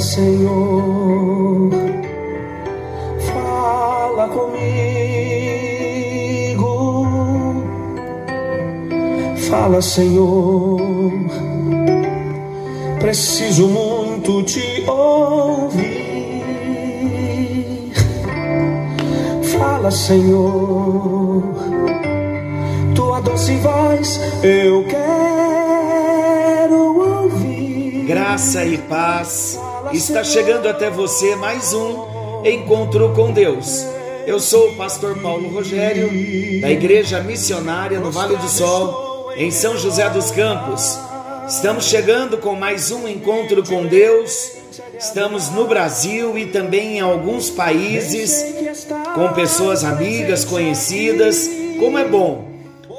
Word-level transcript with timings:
Senhor, 0.00 1.70
fala 3.20 4.28
comigo. 4.28 4.56
Fala, 9.50 9.82
Senhor, 9.82 10.80
preciso 12.98 13.68
muito 13.68 14.42
te 14.42 14.82
ouvir. 14.88 15.90
Fala, 19.58 19.90
Senhor, 19.90 21.42
tua 22.94 23.20
doce 23.20 23.56
voz 23.56 24.18
eu 24.42 24.82
quero 24.84 25.94
ouvir. 26.96 28.06
Graça 28.06 28.64
e 28.64 28.78
paz 28.78 29.59
está 29.92 30.22
chegando 30.22 30.68
até 30.68 30.88
você 30.88 31.34
mais 31.34 31.72
um 31.72 32.44
encontro 32.44 33.12
com 33.14 33.32
Deus. 33.32 33.84
Eu 34.26 34.38
sou 34.38 34.70
o 34.70 34.76
pastor 34.76 35.18
Paulo 35.18 35.48
Rogério, 35.48 36.08
da 36.60 36.70
Igreja 36.70 37.20
Missionária 37.20 37.98
no 37.98 38.10
Vale 38.10 38.36
do 38.36 38.48
Sol 38.48 39.32
em 39.36 39.50
São 39.50 39.76
José 39.76 40.08
dos 40.08 40.30
Campos. 40.30 40.96
Estamos 41.48 41.86
chegando 41.86 42.38
com 42.38 42.54
mais 42.54 42.92
um 42.92 43.08
encontro 43.08 43.64
com 43.64 43.84
Deus. 43.86 44.52
Estamos 44.96 45.50
no 45.50 45.66
Brasil 45.66 46.38
e 46.38 46.46
também 46.46 46.98
em 46.98 47.00
alguns 47.00 47.50
países 47.50 48.44
com 49.14 49.32
pessoas 49.32 49.82
amigas, 49.82 50.44
conhecidas. 50.44 51.50
Como 51.80 51.98
é 51.98 52.04
bom 52.04 52.48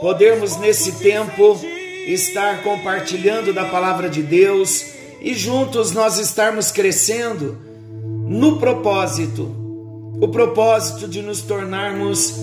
podermos 0.02 0.58
nesse 0.58 0.92
tempo 0.94 1.58
estar 2.06 2.64
compartilhando 2.64 3.54
da 3.54 3.64
palavra 3.66 4.10
de 4.10 4.22
Deus 4.22 5.01
e 5.22 5.34
juntos 5.34 5.92
nós 5.92 6.18
estarmos 6.18 6.72
crescendo 6.72 7.58
no 8.28 8.58
propósito, 8.58 9.44
o 10.20 10.28
propósito 10.28 11.08
de 11.08 11.22
nos 11.22 11.42
tornarmos 11.42 12.34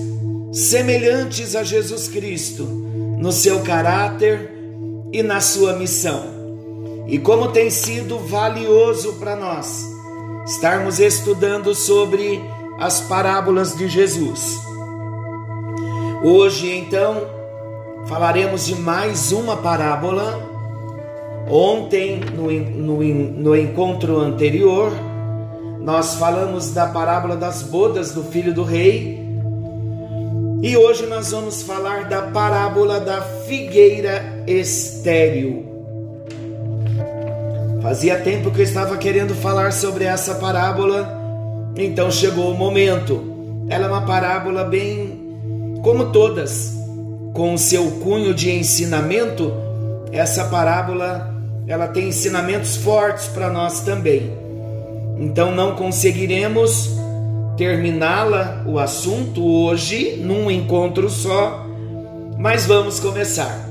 semelhantes 0.53 1.57
a 1.57 1.65
Jesus 1.65 2.09
Cristo 2.09 2.65
no 2.65 3.33
seu 3.33 3.61
caráter 3.61 4.53
e 5.13 5.23
na 5.23 5.41
sua 5.41 5.73
missão. 5.75 6.39
E 7.09 7.19
como 7.19 7.49
tem 7.49 7.71
sido 7.71 8.19
valioso 8.19 9.15
para 9.15 9.35
nós 9.35 9.85
estarmos 10.47 10.99
estudando 11.01 11.75
sobre 11.75 12.41
as 12.79 13.01
parábolas 13.01 13.77
de 13.77 13.89
Jesus. 13.89 14.59
Hoje, 16.23 16.71
então, 16.75 17.27
falaremos 18.07 18.67
de 18.67 18.75
mais 18.75 19.33
uma 19.33 19.57
parábola. 19.57 20.58
Ontem, 21.51 22.21
no, 22.35 22.51
no, 22.51 23.03
no 23.03 23.57
encontro 23.57 24.19
anterior, 24.19 24.93
nós 25.81 26.17
falamos 26.17 26.73
da 26.73 26.87
parábola 26.87 27.37
das 27.37 27.63
bodas 27.63 28.13
do 28.13 28.23
filho 28.23 28.53
do 28.53 28.63
rei 28.63 29.29
e 30.61 30.77
hoje 30.77 31.07
nós 31.07 31.31
vamos 31.31 31.63
falar 31.63 32.09
da 32.09 32.23
parábola 32.23 32.99
da 32.99 33.23
figueira 33.23 34.43
estéril. 34.45 35.65
Fazia 37.81 38.19
tempo 38.19 38.51
que 38.51 38.59
eu 38.59 38.65
estava 38.65 38.97
querendo 38.97 39.37
falar 39.37 39.73
sobre 39.73 40.03
essa 40.03 40.35
parábola, 40.35 41.17
então 41.77 42.11
chegou 42.11 42.51
o 42.51 42.59
momento. 42.59 43.65
Ela 43.69 43.87
é 43.87 43.89
uma 43.89 44.05
parábola 44.05 44.65
bem 44.65 45.79
como 45.85 46.11
todas, 46.11 46.75
com 47.33 47.57
seu 47.57 47.93
cunho 48.03 48.35
de 48.35 48.51
ensinamento. 48.51 49.55
Essa 50.11 50.47
parábola, 50.47 51.38
ela 51.69 51.87
tem 51.87 52.09
ensinamentos 52.09 52.77
fortes 52.77 53.29
para 53.29 53.51
nós 53.51 53.81
também. 53.81 54.33
Então 55.19 55.55
não 55.55 55.77
conseguiremos 55.77 56.97
terminá-la, 57.59 58.65
o 58.67 58.79
assunto, 58.79 59.45
hoje, 59.45 60.17
num 60.17 60.51
encontro 60.51 61.11
só, 61.11 61.67
mas 62.39 62.65
vamos 62.65 62.99
começar. 62.99 63.69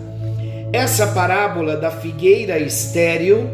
Essa 0.72 1.08
parábola 1.08 1.76
da 1.78 1.90
figueira 1.90 2.60
estéril, 2.60 3.50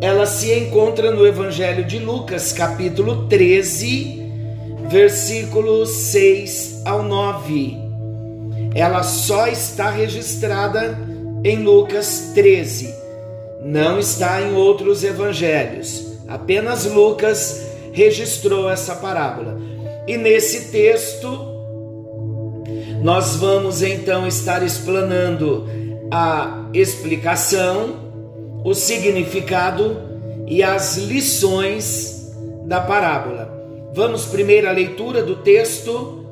ela 0.00 0.24
se 0.24 0.52
encontra 0.54 1.10
no 1.10 1.26
Evangelho 1.26 1.84
de 1.84 1.98
Lucas, 1.98 2.52
capítulo 2.52 3.26
13, 3.26 4.22
versículos 4.88 5.90
6 5.90 6.82
ao 6.84 7.02
9. 7.02 7.76
Ela 8.74 9.02
só 9.02 9.48
está 9.48 9.90
registrada 9.90 10.96
em 11.44 11.58
Lucas 11.58 12.30
13, 12.34 13.01
não 13.64 13.98
está 13.98 14.42
em 14.42 14.54
outros 14.54 15.04
evangelhos. 15.04 16.18
Apenas 16.28 16.84
Lucas 16.84 17.66
registrou 17.92 18.68
essa 18.70 18.96
parábola. 18.96 19.60
E 20.06 20.16
nesse 20.16 20.70
texto, 20.70 21.28
nós 23.02 23.36
vamos 23.36 23.82
então 23.82 24.26
estar 24.26 24.62
explanando 24.62 25.66
a 26.10 26.68
explicação, 26.74 27.96
o 28.64 28.74
significado 28.74 29.96
e 30.46 30.62
as 30.62 30.96
lições 30.96 32.32
da 32.66 32.80
parábola. 32.80 33.50
Vamos 33.94 34.26
primeiro 34.26 34.68
à 34.68 34.72
leitura 34.72 35.22
do 35.22 35.36
texto 35.36 36.24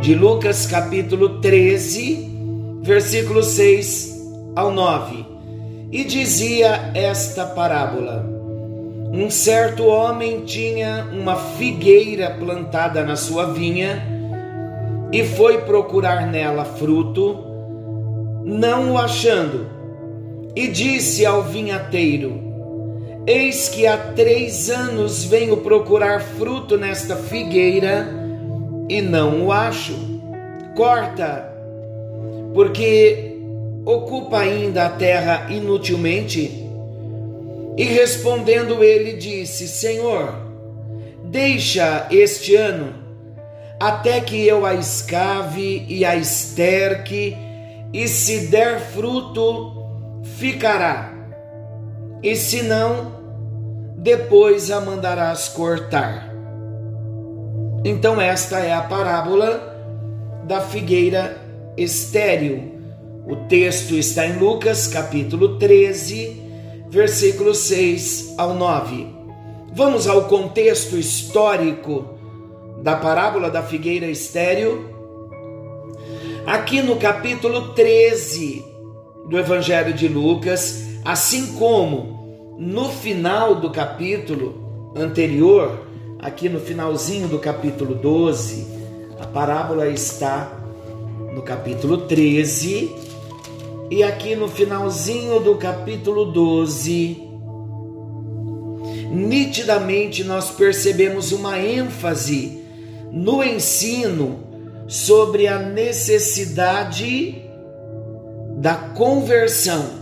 de 0.00 0.14
Lucas 0.14 0.66
capítulo 0.66 1.40
13, 1.40 2.80
versículo 2.82 3.42
6 3.42 4.18
ao 4.56 4.72
9. 4.72 5.39
E 5.92 6.04
dizia 6.04 6.92
esta 6.94 7.44
parábola: 7.44 8.24
um 9.12 9.28
certo 9.28 9.86
homem 9.86 10.42
tinha 10.44 11.08
uma 11.12 11.34
figueira 11.34 12.30
plantada 12.30 13.04
na 13.04 13.16
sua 13.16 13.52
vinha 13.52 14.06
e 15.12 15.24
foi 15.24 15.62
procurar 15.62 16.28
nela 16.28 16.64
fruto, 16.64 17.44
não 18.44 18.92
o 18.92 18.98
achando, 18.98 19.66
e 20.54 20.68
disse 20.68 21.26
ao 21.26 21.42
vinhateiro: 21.42 22.40
Eis 23.26 23.68
que 23.68 23.84
há 23.84 23.96
três 23.98 24.70
anos 24.70 25.24
venho 25.24 25.56
procurar 25.56 26.20
fruto 26.20 26.78
nesta 26.78 27.16
figueira 27.16 28.08
e 28.88 29.02
não 29.02 29.46
o 29.46 29.52
acho. 29.52 30.20
Corta, 30.76 31.52
porque 32.54 33.29
ocupa 33.84 34.40
ainda 34.40 34.86
a 34.86 34.90
terra 34.90 35.46
inutilmente. 35.50 36.66
E 37.76 37.84
respondendo 37.84 38.82
ele 38.82 39.14
disse: 39.14 39.68
Senhor, 39.68 40.34
deixa 41.24 42.06
este 42.10 42.56
ano, 42.56 42.94
até 43.78 44.20
que 44.20 44.46
eu 44.46 44.66
a 44.66 44.74
escave 44.74 45.86
e 45.88 46.04
a 46.04 46.16
esterque, 46.16 47.36
e 47.92 48.06
se 48.06 48.48
der 48.48 48.80
fruto, 48.80 50.20
ficará, 50.22 51.12
e 52.22 52.36
se 52.36 52.62
não, 52.62 53.12
depois 53.96 54.70
a 54.70 54.80
mandarás 54.80 55.48
cortar. 55.48 56.30
Então, 57.84 58.20
esta 58.20 58.58
é 58.60 58.74
a 58.74 58.82
parábola 58.82 59.70
da 60.44 60.60
figueira 60.60 61.38
estéril. 61.76 62.79
O 63.26 63.36
texto 63.48 63.94
está 63.94 64.26
em 64.26 64.38
Lucas, 64.38 64.88
capítulo 64.88 65.58
13 65.58 66.40
versículos 66.88 67.58
6 67.58 68.34
ao 68.36 68.54
9. 68.54 69.06
Vamos 69.72 70.08
ao 70.08 70.24
contexto 70.24 70.96
histórico 70.96 72.04
da 72.82 72.96
parábola 72.96 73.48
da 73.48 73.62
figueira 73.62 74.06
estéril. 74.06 74.86
Aqui 76.44 76.82
no 76.82 76.96
capítulo 76.96 77.74
13 77.74 78.64
do 79.28 79.38
Evangelho 79.38 79.92
de 79.92 80.08
Lucas, 80.08 80.82
assim 81.04 81.54
como 81.54 82.56
no 82.58 82.88
final 82.88 83.54
do 83.54 83.70
capítulo 83.70 84.92
anterior, 84.96 85.86
aqui 86.18 86.48
no 86.48 86.58
finalzinho 86.58 87.28
do 87.28 87.38
capítulo 87.38 87.94
12, 87.94 88.66
a 89.20 89.26
parábola 89.26 89.88
está 89.88 90.60
no 91.32 91.42
capítulo 91.42 91.98
13 91.98 93.09
e 93.90 94.04
aqui 94.04 94.36
no 94.36 94.46
finalzinho 94.46 95.40
do 95.40 95.56
capítulo 95.56 96.26
12, 96.26 97.28
nitidamente 99.10 100.22
nós 100.22 100.48
percebemos 100.48 101.32
uma 101.32 101.58
ênfase 101.58 102.62
no 103.10 103.42
ensino 103.42 104.38
sobre 104.86 105.48
a 105.48 105.58
necessidade 105.58 107.42
da 108.58 108.76
conversão. 108.76 109.98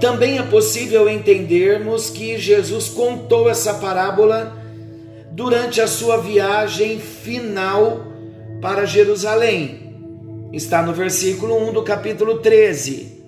Também 0.00 0.38
é 0.38 0.42
possível 0.42 1.10
entendermos 1.10 2.08
que 2.08 2.38
Jesus 2.38 2.88
contou 2.88 3.50
essa 3.50 3.74
parábola 3.74 4.56
durante 5.32 5.82
a 5.82 5.86
sua 5.86 6.16
viagem 6.16 6.98
final 6.98 8.00
para 8.62 8.86
Jerusalém 8.86 9.87
está 10.52 10.82
no 10.82 10.92
versículo 10.92 11.56
1 11.68 11.72
do 11.72 11.82
capítulo 11.82 12.38
13. 12.38 13.18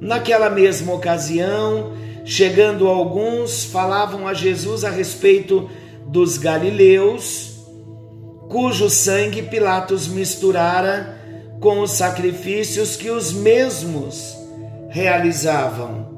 Naquela 0.00 0.50
mesma 0.50 0.92
ocasião, 0.92 1.92
Chegando 2.28 2.88
alguns, 2.88 3.64
falavam 3.66 4.26
a 4.26 4.34
Jesus 4.34 4.82
a 4.82 4.90
respeito 4.90 5.70
dos 6.08 6.36
galileus, 6.36 7.64
cujo 8.50 8.90
sangue 8.90 9.42
Pilatos 9.42 10.08
misturara 10.08 11.16
com 11.60 11.78
os 11.78 11.92
sacrifícios 11.92 12.96
que 12.96 13.10
os 13.10 13.32
mesmos 13.32 14.36
realizavam. 14.88 16.16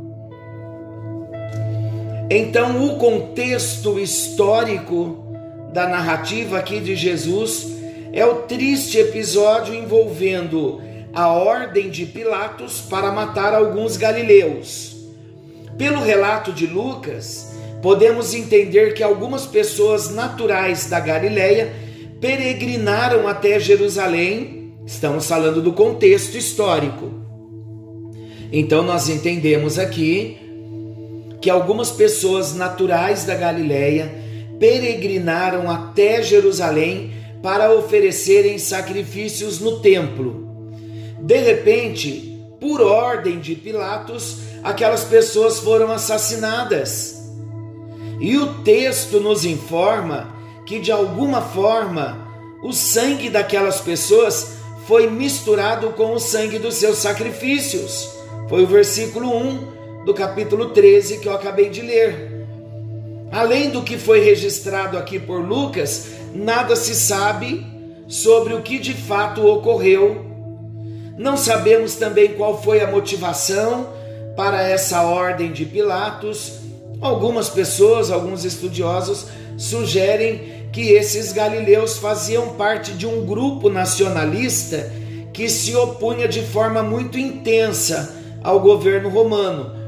Então, 2.31 2.87
o 2.87 2.97
contexto 2.97 3.99
histórico 3.99 5.27
da 5.75 5.87
narrativa 5.87 6.57
aqui 6.59 6.81
de 6.81 6.97
Jesus 6.97 7.67
é 8.19 8.27
o 8.27 8.43
triste 8.43 8.99
episódio 8.99 9.73
envolvendo 9.73 10.81
a 11.15 11.29
ordem 11.29 11.89
de 11.89 12.05
Pilatos 12.05 12.81
para 12.81 13.13
matar 13.13 13.55
alguns 13.55 13.97
galileus. 13.97 14.97
Pelo 15.79 16.03
relato 16.03 16.53
de 16.53 16.67
Lucas, 16.67 17.53
podemos 17.81 18.35
entender 18.35 18.93
que 18.95 19.05
algumas 19.05 19.47
pessoas 19.47 20.11
naturais 20.11 20.87
da 20.87 20.99
Galileia 20.99 21.73
peregrinaram 22.21 23.29
até 23.29 23.61
Jerusalém. 23.61 24.75
Estamos 24.85 25.29
falando 25.29 25.63
do 25.63 25.73
contexto 25.73 26.37
histórico. 26.37 27.13
Então 28.51 28.83
nós 28.83 29.09
entendemos 29.09 29.79
aqui 29.79 30.39
que 31.41 31.49
algumas 31.49 31.93
pessoas 31.93 32.53
naturais 32.53 33.25
da 33.25 33.37
Galileia 33.37 34.13
peregrinaram 34.59 35.71
até 35.71 36.21
Jerusalém 36.21 37.13
para 37.43 37.73
oferecerem 37.73 38.59
sacrifícios 38.59 39.61
no 39.61 39.81
templo. 39.81 40.49
De 41.21 41.39
repente, 41.39 42.39
por 42.61 42.81
ordem 42.81 43.39
de 43.39 43.55
Pilatos, 43.55 44.39
aquelas 44.63 45.05
pessoas 45.05 45.59
foram 45.59 45.91
assassinadas. 45.91 47.17
E 48.21 48.37
o 48.37 48.63
texto 48.63 49.21
nos 49.21 49.45
informa 49.45 50.35
que 50.67 50.81
de 50.81 50.91
alguma 50.91 51.41
forma 51.41 52.27
o 52.63 52.73
sangue 52.73 53.31
daquelas 53.31 53.81
pessoas 53.81 54.59
foi 54.87 55.09
misturado 55.09 55.91
com 55.91 56.15
o 56.15 56.19
sangue 56.19 56.59
dos 56.59 56.75
seus 56.75 56.99
sacrifícios. 56.99 58.09
Foi 58.49 58.65
o 58.65 58.67
versículo 58.67 59.37
1 59.37 60.05
do 60.05 60.15
capítulo 60.15 60.71
13 60.71 61.19
que 61.19 61.29
eu 61.29 61.35
acabei 61.35 61.69
de 61.69 61.83
ler. 61.83 62.47
Além 63.31 63.71
do 63.71 63.83
que 63.83 63.99
foi 63.99 64.21
registrado 64.21 64.97
aqui 64.97 65.19
por 65.19 65.47
Lucas, 65.47 66.07
nada 66.35 66.77
se 66.77 66.95
sabe 66.95 67.67
sobre 68.07 68.55
o 68.55 68.63
que 68.63 68.79
de 68.79 68.95
fato 68.95 69.47
ocorreu. 69.47 70.25
Não 71.17 71.37
sabemos 71.37 71.95
também 71.97 72.35
qual 72.35 72.63
foi 72.63 72.81
a 72.81 72.91
motivação 72.91 73.89
para 74.37 74.63
essa 74.63 75.03
ordem 75.03 75.53
de 75.53 75.65
Pilatos. 75.65 76.61
Algumas 77.01 77.49
pessoas, 77.49 78.11
alguns 78.11 78.45
estudiosos, 78.45 79.27
sugerem 79.57 80.69
que 80.73 80.93
esses 80.93 81.33
galileus 81.33 81.99
faziam 81.99 82.51
parte 82.55 82.93
de 82.93 83.07
um 83.07 83.25
grupo 83.25 83.69
nacionalista 83.69 84.93
que 85.33 85.49
se 85.49 85.75
opunha 85.75 86.29
de 86.29 86.43
forma 86.43 86.83
muito 86.83 87.19
intensa 87.19 88.15
ao 88.43 88.61
governo 88.61 89.09
romano 89.09 89.79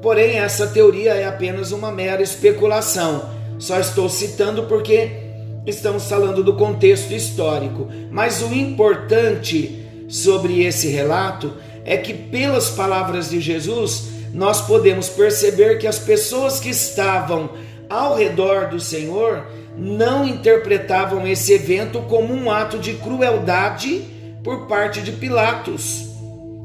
Porém, 0.00 0.38
essa 0.38 0.68
teoria 0.68 1.14
é 1.14 1.26
apenas 1.26 1.72
uma 1.72 1.90
mera 1.90 2.22
especulação. 2.22 3.28
Só 3.58 3.80
estou 3.80 4.08
citando 4.08 4.64
porque 4.64 5.27
estamos 5.70 6.08
falando 6.08 6.42
do 6.42 6.54
contexto 6.54 7.12
histórico. 7.12 7.88
Mas 8.10 8.42
o 8.42 8.52
importante 8.54 9.86
sobre 10.08 10.64
esse 10.64 10.88
relato 10.88 11.54
é 11.84 11.96
que, 11.96 12.12
pelas 12.12 12.70
palavras 12.70 13.30
de 13.30 13.40
Jesus, 13.40 14.08
nós 14.32 14.60
podemos 14.60 15.08
perceber 15.08 15.78
que 15.78 15.86
as 15.86 15.98
pessoas 15.98 16.60
que 16.60 16.70
estavam 16.70 17.50
ao 17.88 18.16
redor 18.16 18.68
do 18.68 18.78
Senhor 18.78 19.46
não 19.76 20.26
interpretavam 20.26 21.26
esse 21.26 21.52
evento 21.52 22.00
como 22.02 22.34
um 22.34 22.50
ato 22.50 22.78
de 22.78 22.94
crueldade 22.94 24.04
por 24.42 24.66
parte 24.66 25.00
de 25.00 25.12
Pilatos 25.12 26.08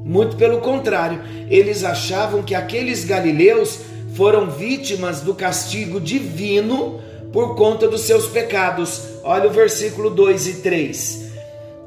muito 0.04 0.36
pelo 0.36 0.60
contrário, 0.60 1.22
eles 1.50 1.84
achavam 1.84 2.44
que 2.44 2.54
aqueles 2.54 3.06
galileus 3.06 3.80
foram 4.16 4.50
vítimas 4.50 5.22
do 5.22 5.34
castigo 5.34 6.00
divino 6.00 7.00
por 7.34 7.56
conta 7.56 7.88
dos 7.88 8.02
seus 8.02 8.28
pecados. 8.28 9.02
Olha 9.24 9.50
o 9.50 9.52
versículo 9.52 10.12
2 10.12 10.48
e 10.48 10.54
3. 10.62 11.24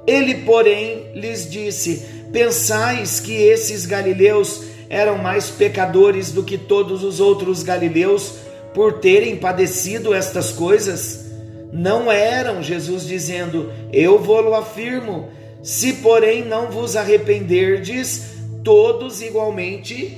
Ele, 0.07 0.35
porém, 0.43 1.13
lhes 1.15 1.49
disse: 1.49 2.05
Pensais 2.33 3.21
que 3.21 3.33
esses 3.33 3.87
galileus 3.87 4.63
eram 4.91 5.17
mais 5.17 5.49
pecadores 5.49 6.33
do 6.33 6.43
que 6.43 6.59
todos 6.59 7.03
os 7.03 7.21
outros 7.21 7.63
galileus 7.63 8.35
por 8.75 8.95
terem 8.95 9.37
padecido 9.37 10.13
estas 10.13 10.51
coisas? 10.51 11.25
Não 11.73 12.11
eram, 12.11 12.63
Jesus 12.63 13.07
dizendo: 13.07 13.73
Eu 13.93 14.19
vou-lo 14.19 14.55
afirmo 14.55 15.29
se, 15.63 15.95
porém, 15.95 16.45
não 16.45 16.71
vos 16.71 16.97
arrependerdes, 16.97 18.35
todos 18.63 19.23
igualmente 19.23 20.17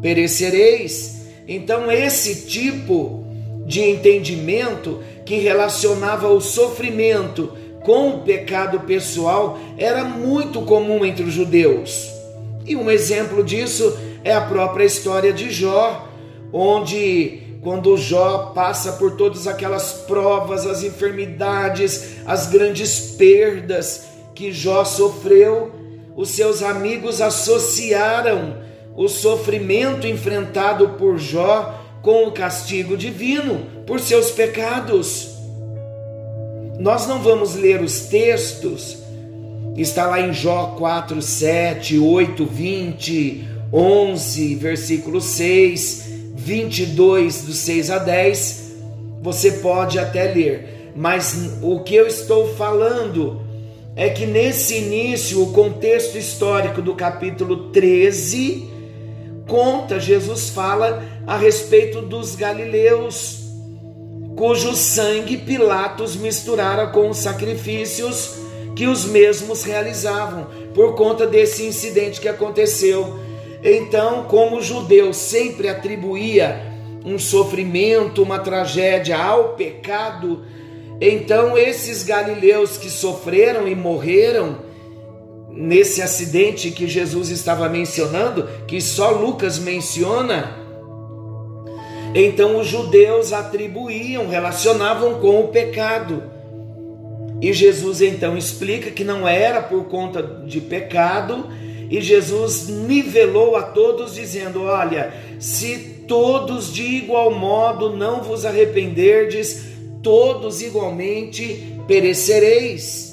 perecereis. 0.00 1.16
Então, 1.46 1.90
esse 1.90 2.46
tipo 2.46 3.25
de 3.66 3.82
entendimento 3.82 5.02
que 5.24 5.36
relacionava 5.36 6.28
o 6.28 6.40
sofrimento 6.40 7.52
com 7.82 8.10
o 8.10 8.20
pecado 8.20 8.80
pessoal 8.80 9.58
era 9.76 10.04
muito 10.04 10.62
comum 10.62 11.04
entre 11.04 11.24
os 11.24 11.34
judeus. 11.34 12.10
E 12.64 12.74
um 12.74 12.90
exemplo 12.90 13.44
disso 13.44 13.96
é 14.24 14.32
a 14.32 14.40
própria 14.40 14.84
história 14.84 15.32
de 15.32 15.50
Jó, 15.50 16.08
onde 16.52 17.42
quando 17.60 17.96
Jó 17.96 18.52
passa 18.54 18.92
por 18.92 19.12
todas 19.16 19.46
aquelas 19.46 19.92
provas, 19.92 20.66
as 20.66 20.82
enfermidades, 20.82 22.16
as 22.24 22.46
grandes 22.46 23.14
perdas, 23.16 24.06
que 24.34 24.52
Jó 24.52 24.84
sofreu, 24.84 25.72
os 26.16 26.30
seus 26.30 26.62
amigos 26.62 27.20
associaram 27.20 28.58
o 28.96 29.08
sofrimento 29.08 30.06
enfrentado 30.06 30.90
por 30.90 31.18
Jó 31.18 31.85
com 32.06 32.28
o 32.28 32.30
castigo 32.30 32.96
divino 32.96 33.66
por 33.84 33.98
seus 33.98 34.30
pecados. 34.30 35.28
Nós 36.78 37.04
não 37.08 37.20
vamos 37.20 37.56
ler 37.56 37.82
os 37.82 38.02
textos, 38.02 38.98
está 39.76 40.06
lá 40.06 40.20
em 40.20 40.32
Jó 40.32 40.76
4, 40.78 41.20
7, 41.20 41.98
8, 41.98 42.46
20, 42.46 43.48
11, 43.72 44.54
versículo 44.54 45.20
6, 45.20 46.04
22, 46.36 47.42
do 47.42 47.52
6 47.52 47.90
a 47.90 47.98
10. 47.98 48.76
Você 49.20 49.50
pode 49.54 49.98
até 49.98 50.32
ler, 50.32 50.92
mas 50.94 51.58
o 51.60 51.80
que 51.80 51.96
eu 51.96 52.06
estou 52.06 52.54
falando 52.54 53.42
é 53.96 54.10
que 54.10 54.26
nesse 54.26 54.76
início, 54.76 55.42
o 55.42 55.52
contexto 55.52 56.16
histórico 56.16 56.80
do 56.80 56.94
capítulo 56.94 57.70
13 57.72 58.76
conta, 59.46 59.98
Jesus 59.98 60.50
fala 60.50 61.02
a 61.26 61.36
respeito 61.36 62.00
dos 62.00 62.36
galileus, 62.36 63.40
cujo 64.36 64.74
sangue 64.74 65.36
Pilatos 65.36 66.14
misturara 66.14 66.88
com 66.88 67.10
os 67.10 67.18
sacrifícios 67.18 68.36
que 68.76 68.86
os 68.86 69.06
mesmos 69.06 69.62
realizavam, 69.64 70.46
por 70.74 70.94
conta 70.94 71.26
desse 71.26 71.64
incidente 71.64 72.20
que 72.20 72.28
aconteceu. 72.28 73.18
Então, 73.62 74.24
como 74.24 74.58
o 74.58 74.62
judeu 74.62 75.12
sempre 75.14 75.68
atribuía 75.68 76.74
um 77.04 77.18
sofrimento, 77.18 78.22
uma 78.22 78.38
tragédia 78.38 79.16
ao 79.16 79.54
pecado, 79.54 80.44
então, 81.00 81.58
esses 81.58 82.02
galileus 82.02 82.78
que 82.78 82.88
sofreram 82.88 83.68
e 83.68 83.74
morreram 83.74 84.58
nesse 85.50 86.00
acidente 86.00 86.70
que 86.70 86.88
Jesus 86.88 87.28
estava 87.30 87.68
mencionando, 87.68 88.48
que 88.66 88.80
só 88.80 89.10
Lucas 89.10 89.58
menciona, 89.58 90.65
então 92.24 92.58
os 92.58 92.66
judeus 92.66 93.32
atribuíam, 93.32 94.28
relacionavam 94.28 95.20
com 95.20 95.40
o 95.40 95.48
pecado. 95.48 96.22
E 97.40 97.52
Jesus 97.52 98.00
então 98.00 98.36
explica 98.36 98.90
que 98.90 99.04
não 99.04 99.28
era 99.28 99.60
por 99.60 99.84
conta 99.84 100.22
de 100.22 100.60
pecado, 100.60 101.46
e 101.90 102.00
Jesus 102.00 102.68
nivelou 102.68 103.56
a 103.56 103.62
todos, 103.62 104.14
dizendo: 104.14 104.62
Olha, 104.62 105.12
se 105.38 106.04
todos 106.08 106.72
de 106.72 106.82
igual 106.82 107.30
modo 107.30 107.94
não 107.94 108.22
vos 108.22 108.44
arrependerdes, 108.44 109.66
todos 110.02 110.62
igualmente 110.62 111.74
perecereis. 111.86 113.06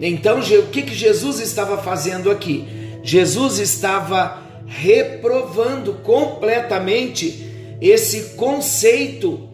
Então, 0.00 0.40
o 0.40 0.66
que, 0.68 0.82
que 0.82 0.94
Jesus 0.94 1.38
estava 1.38 1.78
fazendo 1.78 2.30
aqui? 2.30 2.66
Jesus 3.02 3.58
estava 3.58 4.42
reprovando 4.66 5.94
completamente 5.94 7.51
esse 7.82 8.36
conceito 8.36 9.48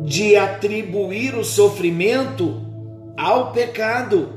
de 0.00 0.36
atribuir 0.36 1.34
o 1.34 1.42
sofrimento 1.42 2.60
ao 3.16 3.50
pecado. 3.50 4.34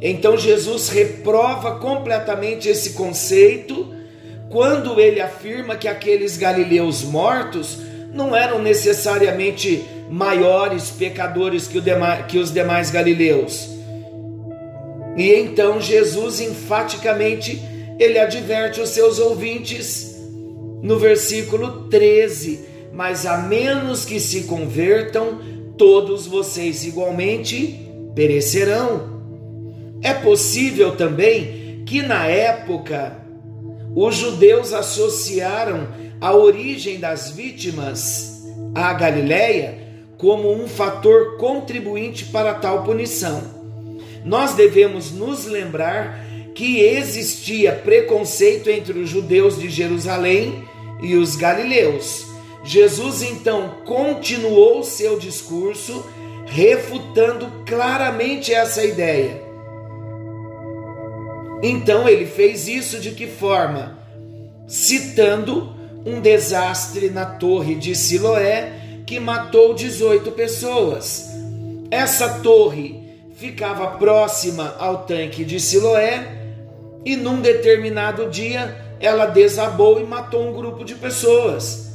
Então 0.00 0.36
Jesus 0.36 0.88
reprova 0.88 1.78
completamente 1.78 2.68
esse 2.68 2.90
conceito 2.90 3.94
quando 4.50 5.00
ele 5.00 5.20
afirma 5.20 5.76
que 5.76 5.86
aqueles 5.86 6.36
galileus 6.36 7.04
mortos 7.04 7.78
não 8.12 8.34
eram 8.34 8.60
necessariamente 8.60 9.84
maiores 10.10 10.90
pecadores 10.90 11.68
que, 11.68 11.80
que 12.28 12.38
os 12.38 12.52
demais 12.52 12.90
galileus. 12.90 13.68
E 15.16 15.32
então 15.34 15.80
Jesus 15.80 16.40
enfaticamente 16.40 17.62
ele 17.96 18.18
adverte 18.18 18.80
os 18.80 18.88
seus 18.88 19.20
ouvintes 19.20 20.13
no 20.84 20.98
versículo 20.98 21.88
13: 21.88 22.60
Mas 22.92 23.24
a 23.24 23.38
menos 23.38 24.04
que 24.04 24.20
se 24.20 24.42
convertam, 24.44 25.40
todos 25.78 26.26
vocês 26.26 26.84
igualmente 26.84 27.90
perecerão. 28.14 29.14
É 30.02 30.12
possível 30.12 30.94
também 30.94 31.82
que 31.86 32.02
na 32.02 32.26
época 32.26 33.16
os 33.96 34.14
judeus 34.14 34.74
associaram 34.74 35.88
a 36.20 36.34
origem 36.34 37.00
das 37.00 37.30
vítimas 37.30 38.44
à 38.74 38.92
Galileia 38.92 39.82
como 40.18 40.52
um 40.52 40.68
fator 40.68 41.38
contribuinte 41.38 42.26
para 42.26 42.54
tal 42.54 42.84
punição. 42.84 43.42
Nós 44.24 44.54
devemos 44.54 45.12
nos 45.12 45.46
lembrar 45.46 46.22
que 46.54 46.80
existia 46.80 47.72
preconceito 47.72 48.70
entre 48.70 48.98
os 48.98 49.08
judeus 49.08 49.58
de 49.58 49.68
Jerusalém 49.68 50.62
e 51.00 51.16
os 51.16 51.36
galileus. 51.36 52.26
Jesus 52.64 53.22
então 53.22 53.74
continuou 53.84 54.82
seu 54.82 55.18
discurso 55.18 56.04
refutando 56.46 57.64
claramente 57.66 58.52
essa 58.52 58.84
ideia. 58.84 59.42
Então 61.62 62.08
ele 62.08 62.26
fez 62.26 62.68
isso 62.68 63.00
de 63.00 63.12
que 63.12 63.26
forma? 63.26 63.98
Citando 64.66 65.74
um 66.04 66.20
desastre 66.20 67.10
na 67.10 67.24
torre 67.24 67.74
de 67.74 67.94
Siloé 67.94 68.72
que 69.06 69.18
matou 69.18 69.74
18 69.74 70.32
pessoas. 70.32 71.30
Essa 71.90 72.40
torre 72.40 73.02
ficava 73.36 73.98
próxima 73.98 74.74
ao 74.78 75.04
tanque 75.04 75.44
de 75.44 75.60
Siloé 75.60 76.26
e 77.04 77.16
num 77.16 77.40
determinado 77.40 78.28
dia 78.28 78.83
ela 79.00 79.26
desabou 79.26 80.00
e 80.00 80.04
matou 80.04 80.48
um 80.48 80.52
grupo 80.52 80.84
de 80.84 80.94
pessoas. 80.94 81.92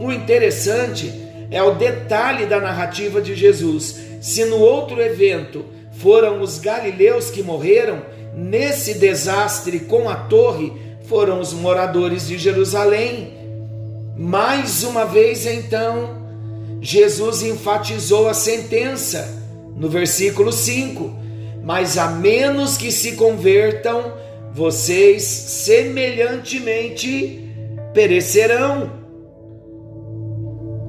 O 0.00 0.10
interessante 0.12 1.12
é 1.50 1.62
o 1.62 1.74
detalhe 1.74 2.46
da 2.46 2.60
narrativa 2.60 3.20
de 3.20 3.34
Jesus. 3.34 3.96
Se 4.20 4.44
no 4.44 4.58
outro 4.58 5.00
evento 5.00 5.64
foram 5.92 6.40
os 6.40 6.58
galileus 6.58 7.30
que 7.30 7.42
morreram, 7.42 8.02
nesse 8.34 8.94
desastre 8.94 9.80
com 9.80 10.08
a 10.08 10.16
torre 10.16 10.72
foram 11.06 11.40
os 11.40 11.52
moradores 11.52 12.26
de 12.26 12.38
Jerusalém. 12.38 13.34
Mais 14.16 14.82
uma 14.82 15.04
vez, 15.04 15.46
então, 15.46 16.22
Jesus 16.80 17.42
enfatizou 17.42 18.28
a 18.28 18.34
sentença 18.34 19.42
no 19.76 19.88
versículo 19.88 20.52
5: 20.52 21.12
Mas 21.62 21.98
a 21.98 22.08
menos 22.08 22.76
que 22.76 22.90
se 22.90 23.12
convertam, 23.12 24.12
vocês 24.54 25.22
semelhantemente 25.22 27.50
perecerão. 27.94 29.00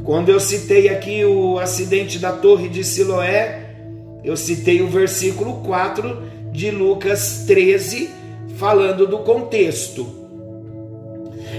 Quando 0.04 0.30
eu 0.30 0.40
citei 0.40 0.90
aqui 0.90 1.24
o 1.24 1.60
acidente 1.60 2.18
da 2.20 2.34
torre 2.34 2.68
de 2.68 2.84
Siloé, 2.84 3.76
eu 4.24 4.36
citei 4.36 4.82
o 4.82 4.90
versículo 4.90 5.62
4 5.64 6.24
de 6.52 6.72
Lucas 6.72 7.46
13, 7.48 8.10
falando 8.58 9.08
do 9.08 9.20
contexto. 9.20 10.06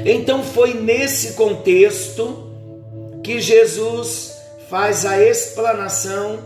Então 0.04 0.42
foi 0.42 0.74
nesse 0.74 1.32
contexto 1.32 2.50
que 3.22 3.40
Jesus 3.40 4.36
faz 4.68 5.06
a 5.06 5.22
explanação 5.22 6.38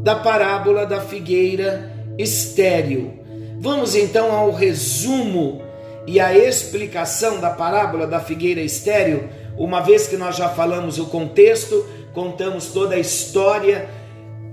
da 0.00 0.14
parábola 0.14 0.86
da 0.86 1.00
figueira 1.00 1.92
estéril. 2.16 3.17
Vamos 3.60 3.96
então 3.96 4.30
ao 4.30 4.52
resumo 4.52 5.60
e 6.06 6.20
à 6.20 6.36
explicação 6.36 7.40
da 7.40 7.50
parábola 7.50 8.06
da 8.06 8.20
figueira 8.20 8.60
estéril, 8.60 9.24
uma 9.56 9.80
vez 9.80 10.06
que 10.06 10.16
nós 10.16 10.36
já 10.36 10.48
falamos 10.48 10.98
o 10.98 11.06
contexto, 11.06 11.84
contamos 12.14 12.68
toda 12.68 12.94
a 12.94 12.98
história 13.00 13.88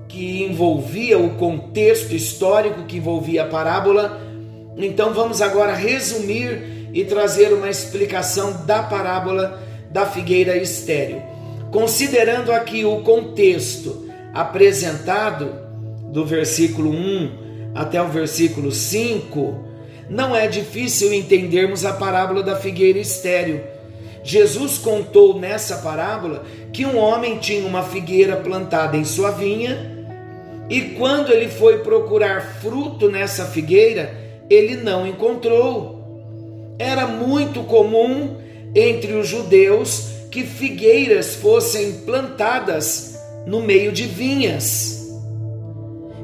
que 0.08 0.44
envolvia 0.44 1.20
o 1.20 1.36
contexto 1.36 2.16
histórico 2.16 2.84
que 2.86 2.98
envolvia 2.98 3.44
a 3.44 3.48
parábola. 3.48 4.20
Então 4.76 5.14
vamos 5.14 5.40
agora 5.40 5.74
resumir 5.74 6.90
e 6.92 7.06
trazer 7.06 7.54
uma 7.54 7.70
explicação 7.70 8.66
da 8.66 8.82
parábola 8.82 9.62
da 9.92 10.08
figueira 10.08 10.58
estéril. 10.58 11.22
Considerando 11.72 12.52
aqui 12.52 12.86
o 12.86 13.02
contexto 13.02 14.10
apresentado 14.34 15.54
do 16.12 16.26
versículo 16.26 16.90
1 16.90 17.45
até 17.76 18.02
o 18.02 18.08
versículo 18.08 18.72
5, 18.72 19.66
não 20.10 20.34
é 20.34 20.48
difícil 20.48 21.14
entendermos 21.14 21.84
a 21.84 21.94
parábola 21.94 22.42
da 22.42 22.56
figueira 22.56 22.98
estéril. 22.98 23.62
Jesus 24.24 24.78
contou 24.78 25.40
nessa 25.40 25.78
parábola 25.78 26.46
que 26.72 26.86
um 26.86 26.98
homem 26.98 27.38
tinha 27.38 27.68
uma 27.68 27.84
figueira 27.84 28.38
plantada 28.38 28.98
em 28.98 29.04
sua 29.04 29.32
vinha 29.32 29.94
e 30.70 30.82
quando 30.98 31.32
ele 31.32 31.48
foi 31.48 31.80
procurar 31.80 32.60
fruto 32.60 33.10
nessa 33.10 33.46
figueira, 33.46 34.16
ele 34.50 34.78
não 34.78 35.06
encontrou. 35.06 36.74
Era 36.80 37.06
muito 37.06 37.64
comum 37.64 38.38
entre 38.74 39.14
os 39.14 39.28
judeus 39.28 40.08
que 40.32 40.44
figueiras 40.44 41.36
fossem 41.36 42.00
plantadas 42.00 43.20
no 43.46 43.62
meio 43.62 43.92
de 43.92 44.04
vinhas. 44.04 44.95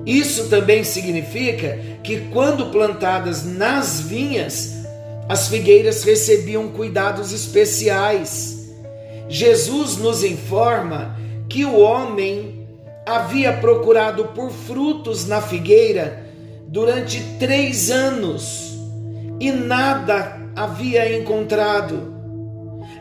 Isso 0.05 0.50
também 0.50 0.84
significa 0.84 1.79
que, 2.03 2.22
quando 2.31 2.72
plantadas 2.72 3.46
nas 3.46 4.00
vinhas, 4.00 4.81
as 5.29 5.48
figueiras 5.48 6.03
recebiam 6.03 6.70
cuidados 6.70 7.31
especiais. 7.31 8.70
Jesus 9.29 9.98
nos 9.98 10.24
informa 10.24 11.17
que 11.48 11.63
o 11.63 11.79
homem 11.79 12.67
havia 13.05 13.53
procurado 13.53 14.25
por 14.29 14.51
frutos 14.51 15.27
na 15.27 15.41
figueira 15.41 16.25
durante 16.67 17.22
três 17.39 17.91
anos 17.91 18.77
e 19.39 19.51
nada 19.51 20.39
havia 20.55 21.17
encontrado. 21.17 22.13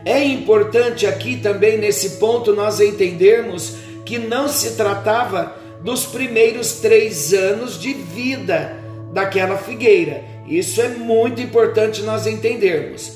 É 0.03 0.23
importante 0.23 1.05
aqui 1.05 1.37
também 1.37 1.77
nesse 1.77 2.11
ponto 2.11 2.55
nós 2.55 2.79
entendermos 2.79 3.75
que 4.05 4.17
não 4.17 4.47
se 4.47 4.71
tratava 4.71 5.55
dos 5.83 6.05
primeiros 6.05 6.73
três 6.73 7.33
anos 7.33 7.79
de 7.79 7.93
vida 7.93 8.77
daquela 9.13 9.57
figueira. 9.57 10.23
Isso 10.47 10.81
é 10.81 10.89
muito 10.89 11.41
importante 11.41 12.01
nós 12.01 12.27
entendermos. 12.27 13.13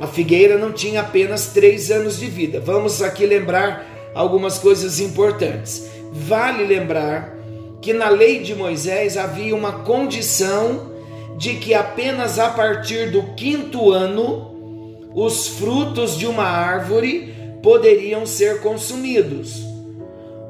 A 0.00 0.06
figueira 0.06 0.58
não 0.58 0.72
tinha 0.72 1.00
apenas 1.00 1.48
três 1.48 1.90
anos 1.90 2.18
de 2.18 2.26
vida. 2.26 2.60
Vamos 2.60 3.00
aqui 3.02 3.26
lembrar 3.26 3.86
algumas 4.14 4.58
coisas 4.58 4.98
importantes. 4.98 5.86
Vale 6.12 6.64
lembrar 6.64 7.36
que 7.80 7.92
na 7.92 8.08
lei 8.08 8.40
de 8.40 8.54
Moisés 8.54 9.16
havia 9.16 9.54
uma 9.54 9.84
condição 9.84 10.92
de 11.36 11.54
que 11.54 11.74
apenas 11.74 12.38
a 12.38 12.48
partir 12.48 13.10
do 13.10 13.34
quinto 13.34 13.90
ano 13.90 15.10
os 15.14 15.48
frutos 15.48 16.18
de 16.18 16.26
uma 16.26 16.44
árvore 16.44 17.34
poderiam 17.62 18.26
ser 18.26 18.60
consumidos. 18.60 19.73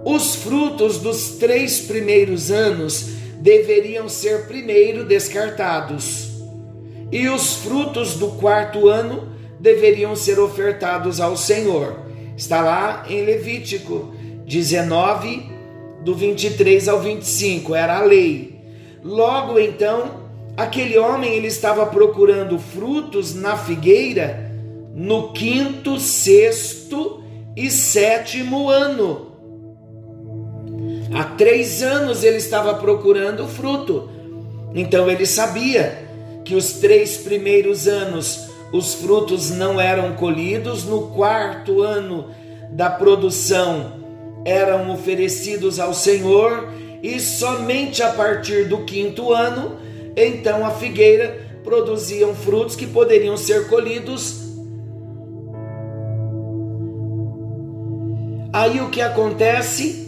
Os 0.04 0.34
frutos 0.34 0.98
dos 0.98 1.30
três 1.38 1.80
primeiros 1.80 2.50
anos 2.50 3.08
deveriam 3.40 4.08
ser 4.08 4.46
primeiro 4.46 5.04
descartados, 5.04 6.28
e 7.10 7.28
os 7.28 7.56
frutos 7.56 8.14
do 8.14 8.28
quarto 8.32 8.88
ano 8.88 9.32
deveriam 9.58 10.14
ser 10.14 10.38
ofertados 10.38 11.20
ao 11.20 11.36
Senhor. 11.36 12.00
Está 12.36 12.60
lá 12.60 13.06
em 13.08 13.24
Levítico 13.24 14.12
19, 14.46 15.50
do 16.02 16.14
23 16.14 16.88
ao 16.88 17.00
25, 17.00 17.74
era 17.74 17.98
a 17.98 18.04
lei. 18.04 18.60
Logo 19.02 19.58
então, 19.58 20.28
aquele 20.56 20.98
homem 20.98 21.34
ele 21.34 21.46
estava 21.46 21.86
procurando 21.86 22.58
frutos 22.58 23.34
na 23.34 23.56
figueira 23.56 24.52
no 24.94 25.32
quinto, 25.32 25.98
sexto 25.98 27.22
e 27.56 27.68
sétimo 27.68 28.68
ano. 28.68 29.23
Há 31.14 31.22
três 31.36 31.82
anos 31.82 32.24
ele 32.24 32.38
estava 32.38 32.74
procurando 32.74 33.46
fruto. 33.46 34.10
Então 34.74 35.08
ele 35.08 35.24
sabia 35.24 36.02
que 36.44 36.54
os 36.54 36.74
três 36.74 37.16
primeiros 37.16 37.86
anos 37.86 38.48
os 38.72 38.94
frutos 38.94 39.50
não 39.50 39.80
eram 39.80 40.14
colhidos, 40.14 40.84
no 40.84 41.08
quarto 41.08 41.80
ano 41.80 42.26
da 42.70 42.90
produção 42.90 44.02
eram 44.44 44.90
oferecidos 44.90 45.78
ao 45.78 45.94
Senhor, 45.94 46.68
e 47.02 47.20
somente 47.20 48.02
a 48.02 48.10
partir 48.10 48.64
do 48.64 48.78
quinto 48.78 49.32
ano, 49.32 49.76
então 50.16 50.66
a 50.66 50.70
figueira 50.72 51.38
produziam 51.62 52.34
frutos 52.34 52.74
que 52.74 52.86
poderiam 52.86 53.36
ser 53.36 53.68
colhidos. 53.68 54.42
Aí 58.52 58.80
o 58.80 58.90
que 58.90 59.00
acontece? 59.00 60.03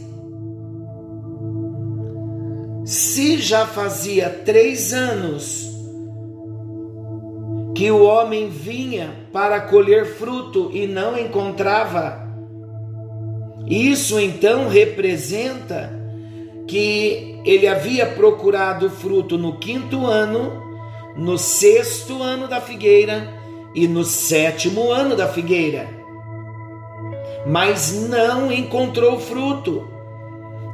Se 2.86 3.38
já 3.38 3.66
fazia 3.66 4.30
três 4.30 4.94
anos 4.94 5.68
que 7.74 7.90
o 7.90 8.04
homem 8.04 8.48
vinha 8.48 9.12
para 9.32 9.60
colher 9.60 10.06
fruto 10.06 10.70
e 10.72 10.86
não 10.86 11.18
encontrava, 11.18 12.24
isso 13.66 14.20
então 14.20 14.68
representa 14.68 15.92
que 16.68 17.40
ele 17.44 17.66
havia 17.66 18.06
procurado 18.06 18.88
fruto 18.88 19.36
no 19.36 19.58
quinto 19.58 20.06
ano, 20.06 20.62
no 21.16 21.36
sexto 21.36 22.22
ano 22.22 22.46
da 22.46 22.60
figueira 22.60 23.28
e 23.74 23.88
no 23.88 24.04
sétimo 24.04 24.92
ano 24.92 25.16
da 25.16 25.26
figueira, 25.26 25.88
mas 27.48 28.08
não 28.08 28.52
encontrou 28.52 29.18
fruto. 29.18 29.88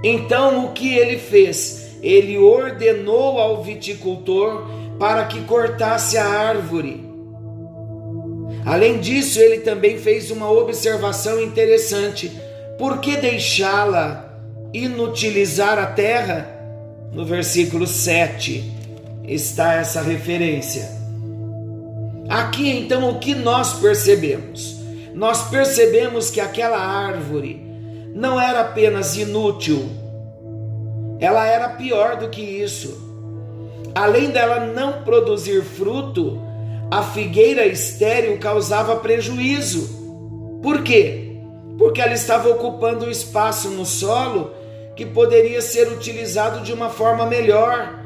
Então 0.04 0.66
o 0.66 0.72
que 0.72 0.94
ele 0.94 1.16
fez? 1.16 1.81
Ele 2.02 2.36
ordenou 2.36 3.38
ao 3.38 3.62
viticultor 3.62 4.66
para 4.98 5.24
que 5.24 5.40
cortasse 5.44 6.18
a 6.18 6.26
árvore. 6.26 7.08
Além 8.66 8.98
disso, 8.98 9.40
ele 9.40 9.60
também 9.60 9.98
fez 9.98 10.30
uma 10.30 10.50
observação 10.50 11.40
interessante 11.40 12.30
por 12.78 12.98
que 12.98 13.16
deixá-la 13.16 14.28
inutilizar 14.72 15.78
a 15.78 15.86
terra? 15.86 16.48
No 17.12 17.24
versículo 17.24 17.86
7 17.86 18.64
está 19.24 19.74
essa 19.74 20.02
referência. 20.02 20.88
Aqui 22.28 22.70
então 22.70 23.10
o 23.10 23.18
que 23.18 23.34
nós 23.34 23.74
percebemos? 23.74 24.80
Nós 25.14 25.48
percebemos 25.48 26.30
que 26.30 26.40
aquela 26.40 26.78
árvore 26.78 27.60
não 28.14 28.40
era 28.40 28.62
apenas 28.62 29.16
inútil, 29.16 29.88
ela 31.24 31.46
era 31.46 31.70
pior 31.70 32.16
do 32.16 32.28
que 32.28 32.42
isso. 32.42 33.10
Além 33.94 34.30
dela 34.30 34.60
não 34.60 35.02
produzir 35.02 35.62
fruto, 35.62 36.40
a 36.90 37.02
figueira 37.02 37.66
estéril 37.66 38.38
causava 38.38 38.96
prejuízo. 38.96 40.60
Por 40.62 40.82
quê? 40.82 41.32
porque 41.82 42.00
ela 42.00 42.14
estava 42.14 42.48
ocupando 42.48 43.10
espaço 43.10 43.68
no 43.68 43.84
solo 43.84 44.52
que 44.94 45.06
poderia 45.06 45.60
ser 45.60 45.88
utilizado 45.88 46.60
de 46.60 46.72
uma 46.72 46.88
forma 46.88 47.26
melhor. 47.26 47.98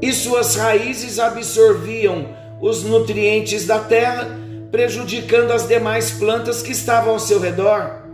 E 0.00 0.12
suas 0.14 0.54
raízes 0.54 1.18
absorviam 1.18 2.28
os 2.60 2.84
nutrientes 2.84 3.66
da 3.66 3.80
terra, 3.80 4.28
prejudicando 4.70 5.50
as 5.50 5.66
demais 5.68 6.12
plantas 6.12 6.62
que 6.62 6.72
estavam 6.72 7.12
ao 7.12 7.18
seu 7.18 7.40
redor. 7.40 8.07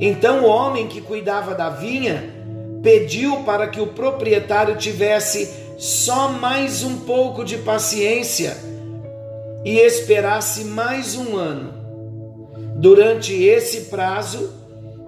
Então 0.00 0.44
o 0.44 0.48
homem 0.48 0.86
que 0.86 1.00
cuidava 1.00 1.54
da 1.54 1.70
vinha 1.70 2.32
pediu 2.82 3.42
para 3.44 3.66
que 3.66 3.80
o 3.80 3.88
proprietário 3.88 4.76
tivesse 4.76 5.52
só 5.76 6.28
mais 6.28 6.82
um 6.82 7.00
pouco 7.00 7.44
de 7.44 7.58
paciência 7.58 8.56
e 9.64 9.78
esperasse 9.78 10.64
mais 10.64 11.16
um 11.16 11.36
ano 11.36 11.78
Durante 12.78 13.34
esse 13.34 13.86
prazo, 13.86 14.52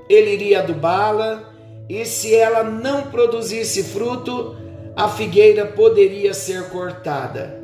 ele 0.09 0.33
iria 0.33 0.59
adubá-la, 0.59 1.55
e 1.89 2.05
se 2.05 2.35
ela 2.35 2.65
não 2.65 3.03
produzisse 3.03 3.85
fruto, 3.85 4.57
a 4.97 5.09
figueira 5.09 5.65
poderia 5.65 6.35
ser 6.35 6.69
cortada. 6.71 7.61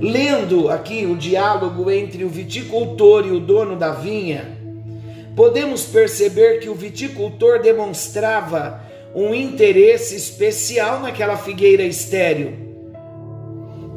Lendo 0.00 0.68
aqui 0.68 1.06
o 1.06 1.14
diálogo 1.14 1.88
entre 1.92 2.24
o 2.24 2.28
viticultor 2.28 3.24
e 3.24 3.30
o 3.30 3.38
dono 3.38 3.76
da 3.76 3.92
vinha, 3.92 4.55
podemos 5.36 5.84
perceber 5.84 6.60
que 6.60 6.70
o 6.70 6.74
viticultor 6.74 7.60
demonstrava 7.60 8.80
um 9.14 9.34
interesse 9.34 10.16
especial 10.16 11.00
naquela 11.00 11.36
figueira 11.36 11.82
estéril. 11.82 12.54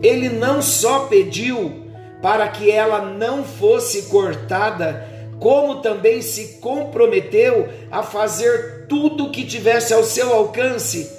Ele 0.04 0.28
não 0.28 0.62
só 0.62 1.08
pediu 1.08 1.88
para 2.21 2.47
que 2.49 2.69
ela 2.69 3.06
não 3.06 3.45
fosse 3.45 4.04
cortada, 4.04 5.08
como 5.39 5.82
também 5.82 6.21
se 6.21 6.60
comprometeu 6.60 7.69
a 7.89 8.04
fazer 8.04 8.88
tudo 8.88 9.25
o 9.28 9.32
que 9.32 9.45
tivesse 9.45 9.93
ao 9.93 10.04
seu 10.04 10.34
alcance 10.34 11.10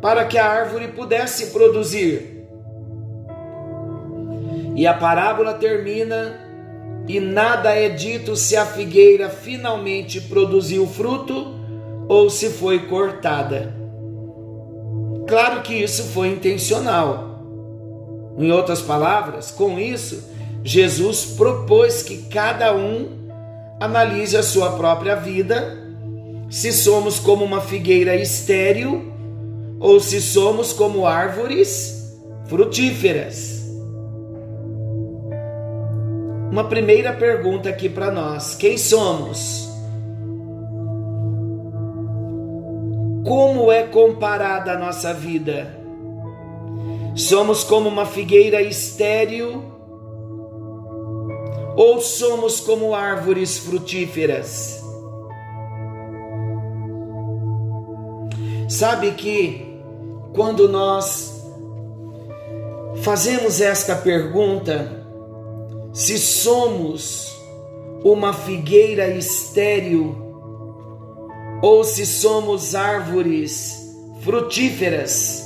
para 0.00 0.24
que 0.24 0.38
a 0.38 0.46
árvore 0.46 0.88
pudesse 0.88 1.46
produzir. 1.46 2.46
E 4.76 4.86
a 4.86 4.94
parábola 4.94 5.54
termina 5.54 6.43
e 7.06 7.20
nada 7.20 7.70
é 7.74 7.88
dito 7.88 8.34
se 8.34 8.56
a 8.56 8.64
figueira 8.64 9.28
finalmente 9.28 10.20
produziu 10.20 10.86
fruto 10.86 11.54
ou 12.08 12.30
se 12.30 12.50
foi 12.50 12.86
cortada. 12.86 13.74
Claro 15.26 15.62
que 15.62 15.74
isso 15.74 16.04
foi 16.04 16.28
intencional. 16.28 17.40
Em 18.38 18.50
outras 18.50 18.80
palavras, 18.80 19.50
com 19.50 19.78
isso, 19.78 20.24
Jesus 20.62 21.24
propôs 21.24 22.02
que 22.02 22.18
cada 22.24 22.74
um 22.74 23.08
analise 23.80 24.36
a 24.36 24.42
sua 24.42 24.72
própria 24.72 25.14
vida, 25.14 25.78
se 26.50 26.72
somos 26.72 27.18
como 27.18 27.44
uma 27.44 27.60
figueira 27.60 28.16
estéril 28.16 29.12
ou 29.78 30.00
se 30.00 30.20
somos 30.20 30.72
como 30.72 31.06
árvores 31.06 32.14
frutíferas. 32.46 33.63
Uma 36.50 36.64
primeira 36.68 37.12
pergunta 37.12 37.68
aqui 37.68 37.88
para 37.88 38.10
nós: 38.10 38.54
quem 38.54 38.78
somos? 38.78 39.68
Como 43.24 43.72
é 43.72 43.84
comparada 43.84 44.72
a 44.72 44.78
nossa 44.78 45.12
vida? 45.14 45.78
Somos 47.16 47.64
como 47.64 47.88
uma 47.88 48.04
figueira 48.04 48.60
estéril 48.60 49.62
ou 51.76 52.00
somos 52.00 52.60
como 52.60 52.94
árvores 52.94 53.58
frutíferas? 53.58 54.82
Sabe 58.68 59.12
que 59.12 59.80
quando 60.34 60.68
nós 60.68 61.44
fazemos 63.02 63.60
esta 63.60 63.94
pergunta, 63.94 65.03
se 65.94 66.18
somos 66.18 67.32
uma 68.02 68.32
figueira 68.32 69.16
estéril 69.16 70.16
ou 71.62 71.84
se 71.84 72.04
somos 72.04 72.74
árvores 72.74 73.96
frutíferas, 74.20 75.44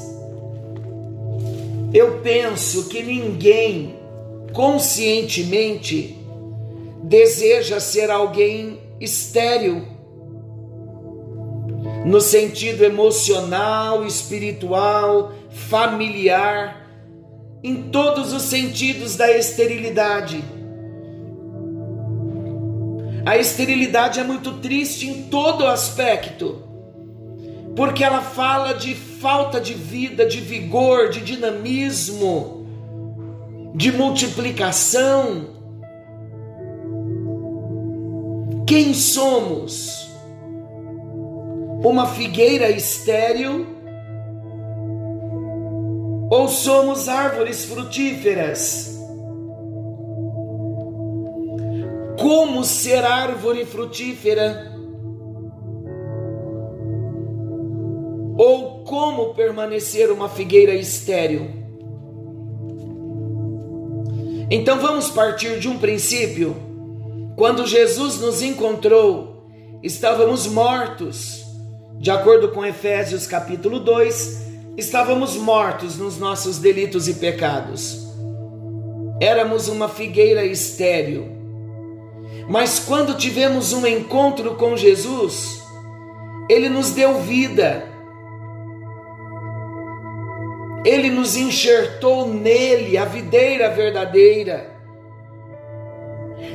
eu 1.93 2.21
penso 2.23 2.89
que 2.89 3.03
ninguém 3.03 3.95
conscientemente 4.55 6.19
deseja 7.03 7.79
ser 7.79 8.11
alguém 8.11 8.81
estéril, 8.99 9.87
no 12.07 12.23
sentido 12.23 12.85
emocional, 12.85 14.07
espiritual, 14.07 15.31
familiar, 15.51 16.88
em 17.63 17.91
todos 17.91 18.33
os 18.33 18.43
sentidos 18.43 19.17
da 19.17 19.31
esterilidade. 19.31 20.43
A 23.27 23.37
esterilidade 23.37 24.21
é 24.21 24.25
muito 24.25 24.55
triste 24.55 25.09
em 25.09 25.25
todo 25.25 25.67
aspecto, 25.67 26.63
porque 27.77 28.03
ela 28.03 28.23
fala 28.23 28.73
de 28.73 28.95
falta 28.95 29.61
de 29.61 29.75
vida, 29.75 30.25
de 30.25 30.41
vigor, 30.41 31.11
de 31.11 31.21
dinamismo, 31.21 32.67
de 33.75 33.93
multiplicação, 33.93 35.59
quem 38.69 38.93
somos? 38.93 40.11
Uma 41.83 42.07
figueira 42.09 42.69
estéril? 42.69 43.78
Ou 46.31 46.49
somos 46.49 47.09
árvores 47.09 47.65
frutíferas? 47.65 48.99
Como 52.21 52.65
ser 52.65 53.05
árvore 53.05 53.65
frutífera? 53.65 54.73
Ou 58.37 58.85
como 58.85 59.35
permanecer 59.35 60.11
uma 60.11 60.29
figueira 60.29 60.75
estéril? 60.75 61.49
Então 64.51 64.79
vamos 64.79 65.11
partir 65.11 65.59
de 65.59 65.69
um 65.69 65.79
princípio 65.79 66.69
quando 67.39 67.65
Jesus 67.69 68.19
nos 68.19 68.43
encontrou, 68.43 69.49
estávamos 69.81 70.49
mortos. 70.49 71.45
De 72.01 72.11
acordo 72.11 72.49
com 72.49 72.67
Efésios 72.67 73.29
capítulo 73.29 73.79
2, 73.79 74.48
estávamos 74.79 75.35
mortos 75.35 75.99
nos 75.99 76.19
nossos 76.19 76.59
delitos 76.59 77.09
e 77.09 77.15
pecados. 77.15 78.07
Éramos 79.21 79.67
uma 79.67 79.89
figueira 79.89 80.45
estéril. 80.45 81.37
Mas 82.49 82.79
quando 82.79 83.17
tivemos 83.17 83.73
um 83.73 83.85
encontro 83.85 84.55
com 84.55 84.77
Jesus, 84.77 85.61
Ele 86.49 86.69
nos 86.69 86.93
deu 86.93 87.21
vida. 87.23 87.89
Ele 90.85 91.11
nos 91.11 91.37
enxertou 91.37 92.29
nele, 92.29 92.97
a 92.97 93.05
videira 93.05 93.71
verdadeira. 93.71 94.79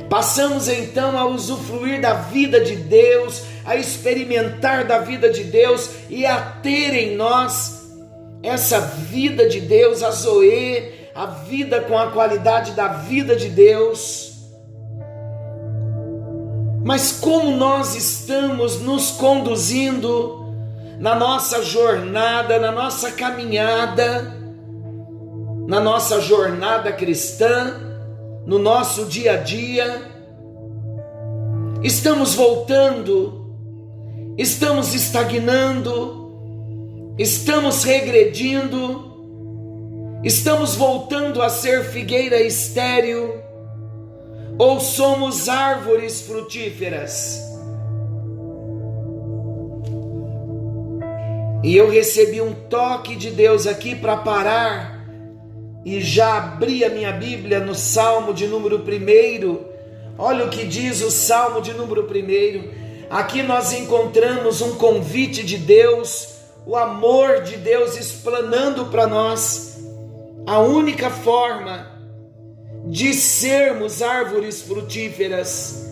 Passamos 0.08 0.66
então 0.66 1.18
a 1.18 1.26
usufruir 1.26 2.00
da 2.00 2.14
vida 2.14 2.58
de 2.64 2.74
Deus, 2.74 3.42
a 3.66 3.76
experimentar 3.76 4.86
da 4.86 4.98
vida 5.00 5.28
de 5.28 5.44
Deus 5.44 5.90
e 6.08 6.24
a 6.24 6.40
ter 6.40 6.94
em 6.94 7.14
nós 7.14 7.83
essa 8.44 8.78
vida 8.78 9.48
de 9.48 9.58
Deus, 9.58 10.02
a 10.02 10.10
Zoe, 10.10 10.92
a 11.14 11.24
vida 11.24 11.80
com 11.80 11.98
a 11.98 12.10
qualidade 12.10 12.72
da 12.72 12.88
vida 12.88 13.34
de 13.34 13.48
Deus. 13.48 14.34
Mas 16.84 17.12
como 17.12 17.56
nós 17.56 17.96
estamos 17.96 18.82
nos 18.82 19.12
conduzindo 19.12 20.44
na 21.00 21.14
nossa 21.14 21.62
jornada, 21.62 22.58
na 22.58 22.70
nossa 22.70 23.12
caminhada, 23.12 24.36
na 25.66 25.80
nossa 25.80 26.20
jornada 26.20 26.92
cristã, 26.92 27.80
no 28.44 28.58
nosso 28.58 29.06
dia 29.06 29.32
a 29.32 29.36
dia? 29.38 30.02
Estamos 31.82 32.34
voltando, 32.34 33.56
estamos 34.36 34.94
estagnando, 34.94 36.23
estamos 37.18 37.84
regredindo, 37.84 39.12
estamos 40.24 40.74
voltando 40.74 41.42
a 41.42 41.48
ser 41.48 41.84
figueira 41.84 42.40
estéril 42.40 43.34
ou 44.58 44.80
somos 44.80 45.48
árvores 45.48 46.22
frutíferas? 46.22 47.40
E 51.62 51.76
eu 51.76 51.88
recebi 51.88 52.42
um 52.42 52.52
toque 52.52 53.16
de 53.16 53.30
Deus 53.30 53.66
aqui 53.66 53.94
para 53.94 54.18
parar 54.18 55.02
e 55.84 56.00
já 56.00 56.36
abri 56.36 56.84
a 56.84 56.90
minha 56.90 57.12
Bíblia 57.12 57.60
no 57.60 57.74
Salmo 57.74 58.34
de 58.34 58.46
número 58.46 58.78
1. 58.78 59.58
Olha 60.18 60.44
o 60.44 60.50
que 60.50 60.64
diz 60.64 61.02
o 61.02 61.10
Salmo 61.10 61.62
de 61.62 61.72
número 61.72 62.02
1. 62.02 63.08
Aqui 63.08 63.42
nós 63.42 63.72
encontramos 63.72 64.60
um 64.60 64.76
convite 64.76 65.42
de 65.42 65.56
Deus, 65.56 66.33
o 66.66 66.76
amor 66.76 67.42
de 67.42 67.56
Deus 67.56 67.96
explanando 67.96 68.86
para 68.86 69.06
nós 69.06 69.78
a 70.46 70.60
única 70.60 71.10
forma 71.10 71.92
de 72.86 73.14
sermos 73.14 74.02
árvores 74.02 74.62
frutíferas, 74.62 75.90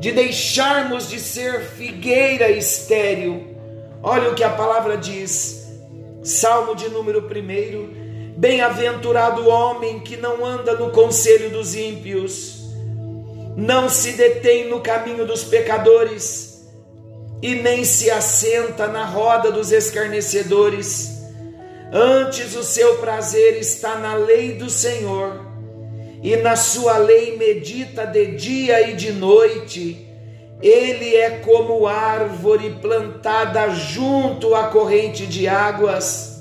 de 0.00 0.10
deixarmos 0.10 1.08
de 1.08 1.20
ser 1.20 1.60
figueira 1.60 2.50
estéril. 2.50 3.56
Olha 4.02 4.30
o 4.30 4.34
que 4.34 4.42
a 4.42 4.50
palavra 4.50 4.96
diz, 4.96 5.68
Salmo 6.22 6.74
de 6.74 6.88
número 6.88 7.20
1: 7.20 8.34
Bem-aventurado 8.36 9.42
o 9.42 9.48
homem 9.48 10.00
que 10.00 10.16
não 10.16 10.44
anda 10.44 10.74
no 10.74 10.90
conselho 10.90 11.50
dos 11.50 11.74
ímpios, 11.74 12.62
não 13.56 13.88
se 13.88 14.12
detém 14.12 14.68
no 14.68 14.80
caminho 14.80 15.24
dos 15.24 15.44
pecadores, 15.44 16.51
e 17.42 17.56
nem 17.56 17.84
se 17.84 18.08
assenta 18.08 18.86
na 18.86 19.04
roda 19.04 19.50
dos 19.50 19.72
escarnecedores. 19.72 21.20
Antes 21.92 22.54
o 22.54 22.62
seu 22.62 22.98
prazer 22.98 23.58
está 23.58 23.96
na 23.96 24.14
lei 24.14 24.54
do 24.54 24.70
Senhor 24.70 25.44
e 26.22 26.36
na 26.36 26.54
sua 26.54 26.96
lei 26.98 27.36
medita 27.36 28.06
de 28.06 28.36
dia 28.36 28.88
e 28.88 28.94
de 28.94 29.12
noite. 29.12 30.06
Ele 30.62 31.16
é 31.16 31.30
como 31.40 31.88
árvore 31.88 32.78
plantada 32.80 33.68
junto 33.70 34.54
à 34.54 34.68
corrente 34.68 35.26
de 35.26 35.48
águas, 35.48 36.40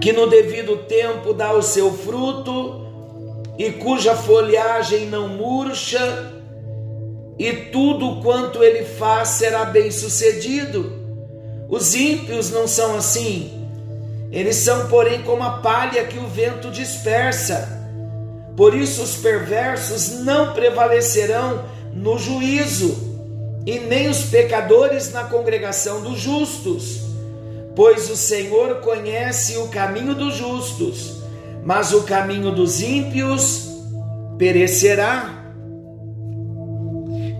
que 0.00 0.12
no 0.12 0.28
devido 0.28 0.76
tempo 0.84 1.34
dá 1.34 1.52
o 1.52 1.60
seu 1.60 1.92
fruto 1.92 2.86
e 3.58 3.72
cuja 3.72 4.14
folhagem 4.14 5.06
não 5.06 5.28
murcha, 5.28 6.33
e 7.38 7.52
tudo 7.52 8.20
quanto 8.22 8.62
ele 8.62 8.84
faz 8.84 9.28
será 9.30 9.64
bem-sucedido. 9.64 11.04
Os 11.68 11.94
ímpios 11.94 12.50
não 12.50 12.68
são 12.68 12.96
assim. 12.96 13.68
Eles 14.30 14.56
são, 14.56 14.88
porém, 14.88 15.22
como 15.22 15.42
a 15.42 15.58
palha 15.58 16.04
que 16.04 16.18
o 16.18 16.26
vento 16.26 16.70
dispersa. 16.70 17.68
Por 18.56 18.74
isso 18.74 19.02
os 19.02 19.16
perversos 19.16 20.20
não 20.20 20.52
prevalecerão 20.52 21.64
no 21.92 22.18
juízo, 22.18 23.14
e 23.66 23.78
nem 23.78 24.08
os 24.08 24.24
pecadores 24.24 25.12
na 25.12 25.24
congregação 25.24 26.02
dos 26.02 26.20
justos. 26.20 27.00
Pois 27.74 28.10
o 28.10 28.16
Senhor 28.16 28.76
conhece 28.76 29.56
o 29.56 29.68
caminho 29.68 30.14
dos 30.14 30.36
justos, 30.36 31.22
mas 31.64 31.92
o 31.92 32.02
caminho 32.02 32.52
dos 32.52 32.80
ímpios 32.80 33.68
perecerá. 34.38 35.43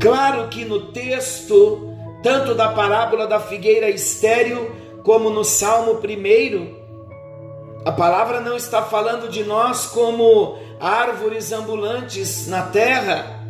Claro 0.05 0.49
que 0.49 0.67
no 0.67 0.93
texto, 0.93 1.97
tanto 2.23 2.55
da 2.55 2.69
parábola 2.69 3.27
da 3.27 3.40
figueira 3.40 3.88
estéril, 3.88 4.71
como 5.03 5.31
no 5.31 5.43
Salmo 5.43 5.93
1, 5.93 7.87
a 7.87 7.90
palavra 7.90 8.38
não 8.38 8.55
está 8.55 8.83
falando 8.83 9.31
de 9.31 9.43
nós 9.45 9.87
como 9.87 10.59
árvores 10.79 11.53
ambulantes 11.53 12.47
na 12.49 12.64
terra. 12.64 13.40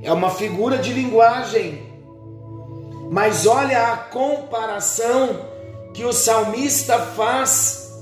É 0.00 0.12
uma 0.12 0.30
figura 0.30 0.78
de 0.78 0.92
linguagem. 0.92 1.82
Mas 3.10 3.44
olha 3.44 3.88
a 3.92 3.96
comparação 3.96 5.40
que 5.92 6.04
o 6.04 6.12
salmista 6.12 7.00
faz 7.00 8.00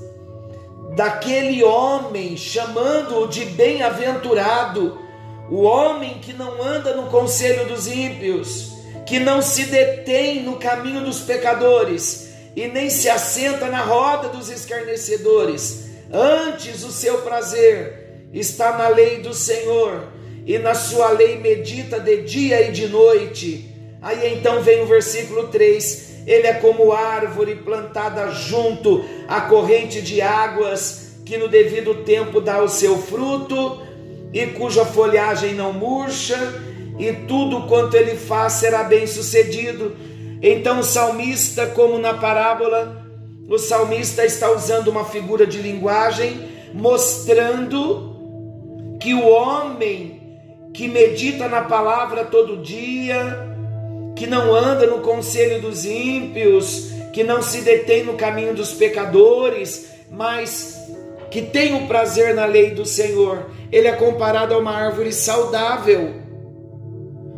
daquele 0.95 1.63
homem, 1.63 2.37
chamando-o 2.37 3.25
de 3.25 3.45
bem-aventurado, 3.45 5.08
o 5.49 5.61
homem 5.61 6.19
que 6.19 6.33
não 6.33 6.61
anda 6.61 6.95
no 6.95 7.09
conselho 7.09 7.67
dos 7.67 7.87
ímpios, 7.87 8.73
que 9.05 9.19
não 9.19 9.41
se 9.41 9.65
detém 9.65 10.43
no 10.43 10.57
caminho 10.57 11.03
dos 11.03 11.21
pecadores 11.21 12.29
e 12.55 12.67
nem 12.67 12.89
se 12.89 13.09
assenta 13.09 13.67
na 13.67 13.81
roda 13.81 14.29
dos 14.29 14.49
escarnecedores. 14.49 15.89
Antes 16.11 16.83
o 16.83 16.91
seu 16.91 17.21
prazer 17.21 18.27
está 18.33 18.77
na 18.77 18.87
lei 18.87 19.19
do 19.19 19.33
Senhor, 19.33 20.09
e 20.45 20.57
na 20.57 20.73
sua 20.73 21.11
lei 21.11 21.37
medita 21.37 21.99
de 21.99 22.23
dia 22.23 22.67
e 22.67 22.71
de 22.71 22.87
noite. 22.87 23.69
Aí 24.01 24.33
então 24.33 24.63
vem 24.63 24.81
o 24.81 24.87
versículo 24.87 25.47
3: 25.49 26.23
Ele 26.25 26.47
é 26.47 26.53
como 26.53 26.91
árvore 26.91 27.55
plantada 27.55 28.31
junto 28.31 29.05
à 29.27 29.41
corrente 29.41 30.01
de 30.01 30.21
águas, 30.21 31.19
que 31.23 31.37
no 31.37 31.47
devido 31.47 32.03
tempo 32.03 32.41
dá 32.41 32.63
o 32.63 32.67
seu 32.67 32.97
fruto, 32.97 33.79
e 34.33 34.47
cuja 34.47 34.85
folhagem 34.85 35.53
não 35.53 35.73
murcha, 35.73 36.37
e 36.97 37.13
tudo 37.27 37.67
quanto 37.67 37.95
ele 37.95 38.15
faz 38.15 38.53
será 38.53 38.83
bem 38.83 39.07
sucedido. 39.07 39.95
Então 40.41 40.79
o 40.79 40.83
salmista, 40.83 41.67
como 41.67 41.97
na 41.97 42.13
parábola, 42.13 43.05
o 43.47 43.57
salmista 43.57 44.25
está 44.25 44.51
usando 44.51 44.89
uma 44.89 45.05
figura 45.05 45.47
de 45.47 45.59
linguagem 45.59 46.49
mostrando 46.73 48.15
que 48.99 49.13
o 49.13 49.27
homem 49.27 50.19
que 50.73 50.87
medita 50.87 51.47
na 51.47 51.61
palavra 51.61 52.25
todo 52.25 52.61
dia, 52.61 53.37
que 54.15 54.27
não 54.27 54.53
anda 54.53 54.85
no 54.85 54.99
conselho 54.99 55.61
dos 55.61 55.85
ímpios, 55.85 56.91
que 57.13 57.23
não 57.23 57.41
se 57.41 57.61
detém 57.61 58.03
no 58.03 58.13
caminho 58.13 58.53
dos 58.53 58.73
pecadores, 58.73 59.89
mas 60.11 60.77
que 61.29 61.41
tem 61.41 61.75
o 61.75 61.87
prazer 61.87 62.33
na 62.33 62.45
lei 62.45 62.71
do 62.71 62.85
Senhor, 62.85 63.49
ele 63.71 63.87
é 63.87 63.93
comparado 63.93 64.53
a 64.53 64.57
uma 64.57 64.71
árvore 64.71 65.13
saudável. 65.13 66.13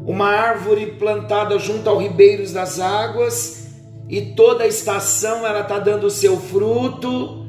Uma 0.05 0.27
árvore 0.27 0.93
plantada 0.97 1.57
junto 1.59 1.89
aos 1.89 2.01
ribeiros 2.01 2.53
das 2.53 2.79
águas, 2.79 3.67
e 4.09 4.33
toda 4.33 4.67
estação 4.67 5.47
ela 5.47 5.61
está 5.61 5.79
dando 5.79 6.07
o 6.07 6.11
seu 6.11 6.37
fruto, 6.37 7.45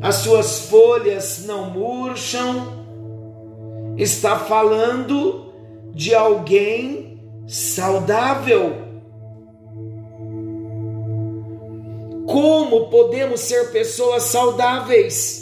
as 0.00 0.16
suas 0.16 0.66
folhas 0.66 1.44
não 1.44 1.70
murcham, 1.70 2.84
está 3.96 4.38
falando 4.38 5.52
de 5.92 6.14
alguém 6.14 7.20
saudável. 7.46 8.76
Como 12.26 12.88
podemos 12.88 13.40
ser 13.40 13.72
pessoas 13.72 14.22
saudáveis? 14.24 15.41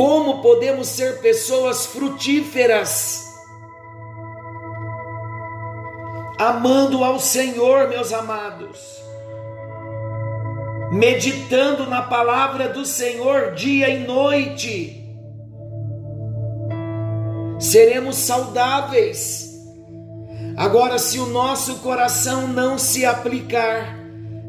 Como 0.00 0.40
podemos 0.40 0.88
ser 0.88 1.20
pessoas 1.20 1.84
frutíferas? 1.84 3.28
amando 6.38 7.04
ao 7.04 7.20
Senhor, 7.20 7.86
meus 7.86 8.10
amados. 8.10 8.98
meditando 10.90 11.86
na 11.86 12.00
palavra 12.00 12.70
do 12.70 12.86
Senhor 12.86 13.52
dia 13.52 13.90
e 13.90 14.06
noite. 14.06 15.06
Seremos 17.58 18.16
saudáveis. 18.16 19.50
Agora, 20.56 20.98
se 20.98 21.18
o 21.18 21.26
nosso 21.26 21.80
coração 21.80 22.48
não 22.48 22.78
se 22.78 23.04
aplicar 23.04 23.98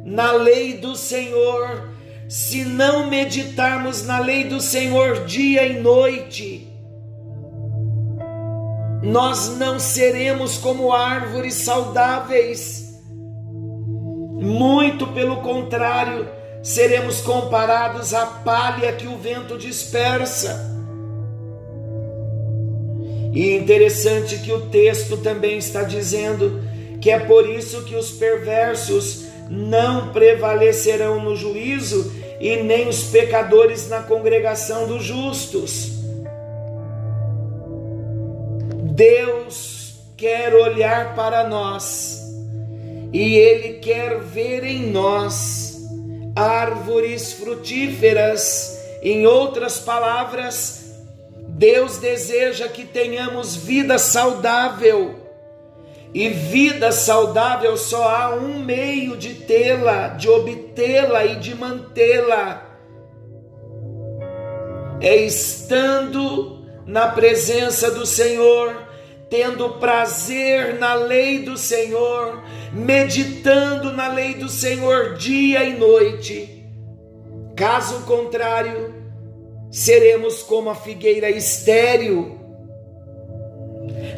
na 0.06 0.32
lei 0.32 0.78
do 0.78 0.96
Senhor, 0.96 1.91
se 2.32 2.64
não 2.64 3.10
meditarmos 3.10 4.06
na 4.06 4.18
lei 4.20 4.46
do 4.46 4.62
Senhor 4.62 5.26
dia 5.26 5.66
e 5.66 5.82
noite, 5.82 6.66
nós 9.04 9.58
não 9.58 9.78
seremos 9.78 10.58
como 10.58 10.94
árvores 10.94 11.56
saudáveis. 11.56 12.98
Muito 14.40 15.08
pelo 15.08 15.42
contrário, 15.42 16.26
seremos 16.64 17.20
comparados 17.20 18.14
à 18.14 18.26
palha 18.26 18.94
que 18.94 19.08
o 19.08 19.18
vento 19.18 19.58
dispersa. 19.58 20.72
E 23.34 23.58
interessante 23.58 24.38
que 24.38 24.54
o 24.54 24.70
texto 24.70 25.18
também 25.18 25.58
está 25.58 25.84
dizendo 25.84 26.64
que 27.02 27.12
é 27.12 27.20
por 27.20 27.50
isso 27.50 27.84
que 27.84 27.96
os 27.98 28.10
perversos 28.10 29.26
não 29.50 30.14
prevalecerão 30.14 31.22
no 31.22 31.36
juízo 31.36 32.21
e 32.42 32.64
nem 32.64 32.88
os 32.88 33.04
pecadores 33.04 33.88
na 33.88 34.02
congregação 34.02 34.88
dos 34.88 35.04
justos. 35.04 35.92
Deus 38.96 39.94
quer 40.18 40.54
olhar 40.56 41.14
para 41.16 41.48
nós 41.48 42.20
e 43.14 43.36
Ele 43.36 43.74
quer 43.74 44.20
ver 44.20 44.64
em 44.64 44.90
nós 44.90 45.88
árvores 46.36 47.34
frutíferas. 47.34 48.80
Em 49.04 49.26
outras 49.26 49.80
palavras, 49.80 50.96
Deus 51.48 51.98
deseja 51.98 52.68
que 52.68 52.86
tenhamos 52.86 53.56
vida 53.56 54.00
saudável. 54.00 55.21
E 56.14 56.28
vida 56.30 56.92
saudável 56.92 57.78
só 57.78 58.04
há 58.08 58.36
um 58.36 58.60
meio 58.60 59.16
de 59.16 59.34
tê-la, 59.34 60.10
de 60.10 60.30
obtê-la 60.30 61.26
e 61.26 61.36
de 61.38 61.56
mantê-la. 61.56 62.70
É 65.00 65.16
estando 65.16 66.62
na 66.86 67.08
presença 67.08 67.90
do 67.90 68.06
Senhor, 68.06 68.76
tendo 69.30 69.78
prazer 69.80 70.78
na 70.78 70.94
lei 70.94 71.40
do 71.40 71.58
Senhor, 71.58 72.44
meditando 72.74 73.94
na 73.94 74.10
lei 74.10 74.34
do 74.34 74.50
Senhor 74.50 75.14
dia 75.16 75.64
e 75.64 75.78
noite. 75.78 76.68
Caso 77.56 78.02
contrário, 78.02 78.94
seremos 79.72 80.44
como 80.44 80.70
a 80.70 80.76
figueira 80.76 81.30
estéril. 81.30 82.41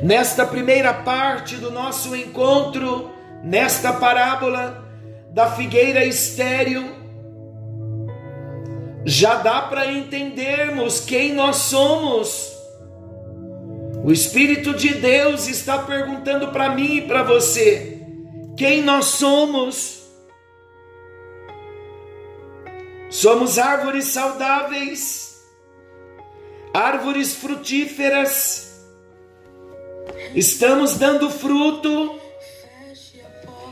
Nesta 0.03 0.45
primeira 0.45 0.93
parte 0.93 1.55
do 1.55 1.71
nosso 1.71 2.15
encontro, 2.15 3.09
nesta 3.43 3.93
parábola 3.93 4.83
da 5.31 5.49
figueira 5.51 6.05
estéril, 6.05 6.83
já 9.05 9.35
dá 9.35 9.61
para 9.63 9.91
entendermos 9.91 10.99
quem 10.99 11.33
nós 11.33 11.55
somos 11.55 12.53
o 14.03 14.11
Espírito 14.11 14.73
de 14.73 14.95
Deus 14.95 15.47
está 15.47 15.79
perguntando 15.79 16.49
para 16.49 16.75
mim 16.75 16.97
e 16.97 17.01
para 17.03 17.23
você: 17.23 18.01
quem 18.57 18.81
nós 18.81 19.05
somos? 19.05 20.03
Somos 23.09 23.57
árvores 23.57 24.07
saudáveis, 24.07 25.41
árvores 26.73 27.33
frutíferas, 27.33 28.62
estamos 30.35 30.95
dando 30.95 31.29
fruto, 31.29 32.19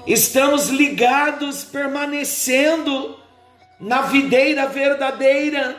estamos 0.06 0.70
ligados, 0.70 1.64
permanecendo 1.64 3.20
na 3.80 4.04
videira 4.04 4.68
verdadeira 4.68 5.76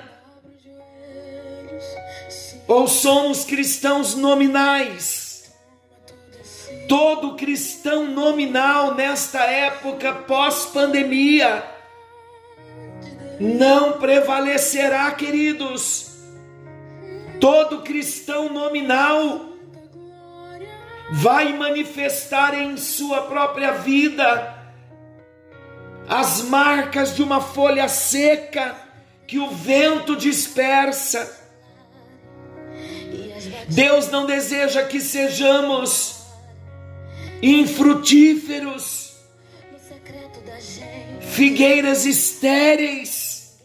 ou 2.66 2.88
somos 2.88 3.44
cristãos 3.44 4.14
nominais? 4.14 5.52
Todo 6.88 7.36
cristão 7.36 8.06
nominal 8.06 8.94
nesta 8.94 9.44
época 9.44 10.12
pós-pandemia 10.12 11.64
não 13.40 13.98
prevalecerá, 13.98 15.10
queridos. 15.12 16.10
Todo 17.40 17.82
cristão 17.82 18.52
nominal 18.52 19.51
vai 21.12 21.52
manifestar 21.52 22.54
em 22.54 22.76
sua 22.78 23.22
própria 23.22 23.72
vida 23.72 24.58
as 26.08 26.42
marcas 26.42 27.14
de 27.14 27.22
uma 27.22 27.40
folha 27.40 27.86
seca 27.86 28.74
que 29.26 29.38
o 29.38 29.50
vento 29.50 30.16
dispersa. 30.16 31.40
Deus 33.68 34.08
não 34.08 34.24
deseja 34.24 34.84
que 34.84 35.00
sejamos 35.00 36.22
infrutíferos, 37.42 39.14
figueiras 41.20 42.06
estéreis, 42.06 43.58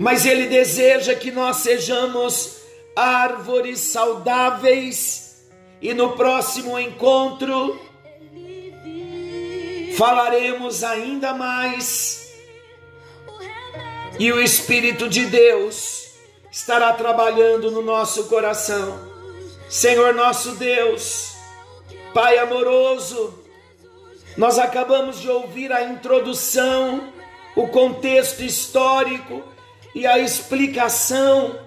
mas 0.00 0.26
Ele 0.26 0.48
deseja 0.48 1.14
que 1.14 1.30
nós 1.30 1.58
sejamos 1.58 2.63
árvores 2.96 3.80
saudáveis, 3.80 5.44
e 5.80 5.92
no 5.92 6.12
próximo 6.12 6.78
encontro 6.78 7.78
falaremos 9.96 10.82
ainda 10.82 11.32
mais, 11.34 12.32
e 14.18 14.32
o 14.32 14.40
Espírito 14.40 15.08
de 15.08 15.26
Deus 15.26 16.10
estará 16.50 16.92
trabalhando 16.92 17.70
no 17.70 17.82
nosso 17.82 18.24
coração. 18.24 19.12
Senhor 19.68 20.14
nosso 20.14 20.52
Deus, 20.52 21.34
Pai 22.12 22.38
amoroso, 22.38 23.34
nós 24.36 24.56
acabamos 24.56 25.20
de 25.20 25.28
ouvir 25.28 25.72
a 25.72 25.82
introdução, 25.82 27.12
o 27.56 27.66
contexto 27.68 28.44
histórico 28.44 29.42
e 29.94 30.06
a 30.06 30.18
explicação 30.18 31.58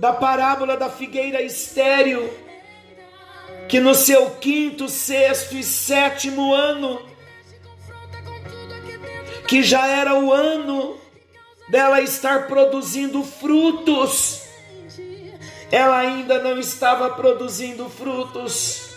da 0.00 0.14
parábola 0.14 0.78
da 0.78 0.88
figueira 0.88 1.42
estéril, 1.42 2.32
que 3.68 3.78
no 3.78 3.94
seu 3.94 4.30
quinto, 4.30 4.88
sexto 4.88 5.54
e 5.54 5.62
sétimo 5.62 6.54
ano, 6.54 7.02
que 9.46 9.62
já 9.62 9.86
era 9.86 10.18
o 10.18 10.32
ano 10.32 10.96
dela 11.68 12.00
estar 12.00 12.46
produzindo 12.46 13.22
frutos. 13.22 14.48
Ela 15.70 15.98
ainda 15.98 16.42
não 16.42 16.58
estava 16.58 17.10
produzindo 17.10 17.90
frutos. 17.90 18.96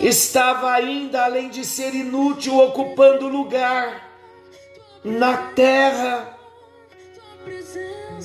Estava 0.00 0.72
ainda, 0.72 1.24
além 1.24 1.48
de 1.48 1.64
ser 1.64 1.94
inútil, 1.94 2.58
ocupando 2.58 3.28
lugar 3.28 4.10
na 5.04 5.36
terra. 5.52 6.31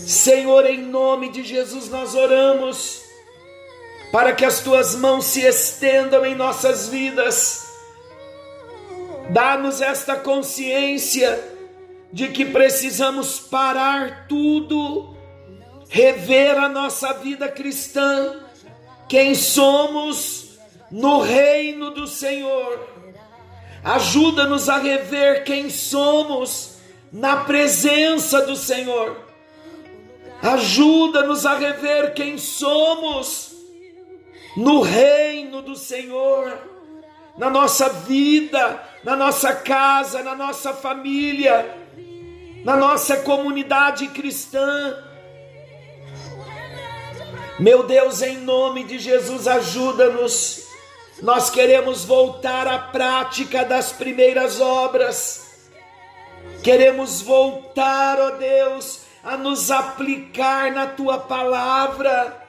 Senhor, 0.08 0.66
em 0.66 0.84
nome 0.84 1.30
de 1.30 1.44
Jesus, 1.44 1.90
nós 1.90 2.16
oramos 2.16 3.02
para 4.10 4.32
que 4.32 4.46
as 4.46 4.62
tuas 4.62 4.96
mãos 4.96 5.26
se 5.26 5.42
estendam 5.42 6.26
em 6.26 6.34
nossas 6.34 6.88
vidas. 6.88 7.68
Dá-nos 9.30 9.82
esta 9.82 10.16
consciência 10.16 11.38
de 12.14 12.30
que 12.30 12.46
precisamos 12.46 13.38
parar 13.38 14.28
tudo, 14.30 15.14
rever 15.90 16.58
a 16.58 16.70
nossa 16.70 17.12
vida 17.16 17.50
cristã, 17.50 18.40
quem 19.10 19.36
somos 19.36 20.58
no 20.90 21.20
reino 21.20 21.92
do 21.92 22.08
Senhor. 22.08 22.88
Ajuda-nos 23.84 24.70
a 24.70 24.78
rever 24.78 25.44
quem 25.44 25.70
somos 25.70 26.78
na 27.12 27.44
presença 27.44 28.46
do 28.46 28.56
Senhor. 28.56 29.27
Ajuda-nos 30.42 31.46
a 31.46 31.56
rever 31.58 32.14
quem 32.14 32.38
somos 32.38 33.56
no 34.56 34.82
reino 34.82 35.62
do 35.62 35.76
Senhor, 35.76 36.58
na 37.38 37.50
nossa 37.50 37.90
vida, 37.90 38.82
na 39.04 39.16
nossa 39.16 39.54
casa, 39.54 40.24
na 40.24 40.36
nossa 40.36 40.74
família 40.74 41.88
na 42.68 42.76
nossa 42.76 43.16
comunidade 43.16 44.08
cristã. 44.08 45.02
Meu 47.58 47.84
Deus, 47.84 48.22
em 48.22 48.40
nome 48.40 48.84
de 48.84 49.00
Jesus, 49.00 49.48
ajuda-nos. 49.48 50.68
Nós 51.22 51.50
queremos 51.50 52.04
voltar 52.04 52.68
à 52.68 52.78
prática 52.78 53.64
das 53.64 53.94
primeiras 53.94 54.60
obras. 54.60 55.70
Queremos 56.62 57.22
voltar, 57.22 58.20
ó 58.20 58.32
Deus, 58.32 59.00
a 59.28 59.36
nos 59.36 59.70
aplicar 59.70 60.72
na 60.72 60.88
tua 60.88 61.18
palavra. 61.18 62.48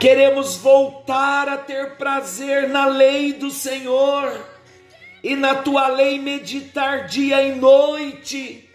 Queremos 0.00 0.56
voltar 0.56 1.50
a 1.50 1.58
ter 1.58 1.96
prazer 1.98 2.66
na 2.70 2.86
lei 2.86 3.34
do 3.34 3.50
Senhor 3.50 4.32
e 5.22 5.36
na 5.36 5.56
tua 5.56 5.88
lei 5.88 6.18
meditar 6.18 7.06
dia 7.06 7.42
e 7.42 7.54
noite, 7.54 8.70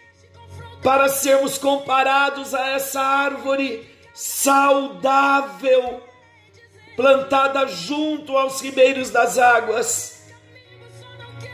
para 0.84 1.10
sermos 1.10 1.58
comparados 1.58 2.54
a 2.54 2.70
essa 2.70 3.02
árvore 3.02 3.90
saudável, 4.14 6.04
plantada 6.96 7.66
junto 7.66 8.38
aos 8.38 8.62
ribeiros 8.62 9.10
das 9.10 9.40
águas. 9.40 10.28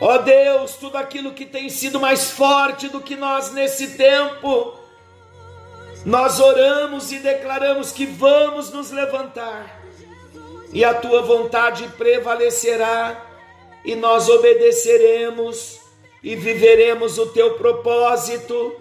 Ó 0.01 0.17
Deus, 0.17 0.75
tudo 0.75 0.97
aquilo 0.97 1.31
que 1.31 1.45
tem 1.45 1.69
sido 1.69 2.01
mais 2.01 2.31
forte 2.31 2.89
do 2.89 2.99
que 2.99 3.15
nós 3.15 3.53
nesse 3.53 3.95
tempo, 3.95 4.78
nós 6.05 6.39
oramos 6.39 7.11
e 7.11 7.19
declaramos 7.19 7.91
que 7.91 8.05
vamos 8.05 8.71
nos 8.71 8.91
levantar, 8.91 9.81
e 10.71 10.83
a 10.85 10.93
tua 10.93 11.21
vontade 11.21 11.87
prevalecerá, 11.97 13.25
e 13.83 13.95
nós 13.95 14.29
obedeceremos 14.29 15.79
e 16.23 16.35
viveremos 16.35 17.17
o 17.17 17.27
teu 17.27 17.53
propósito, 17.55 18.75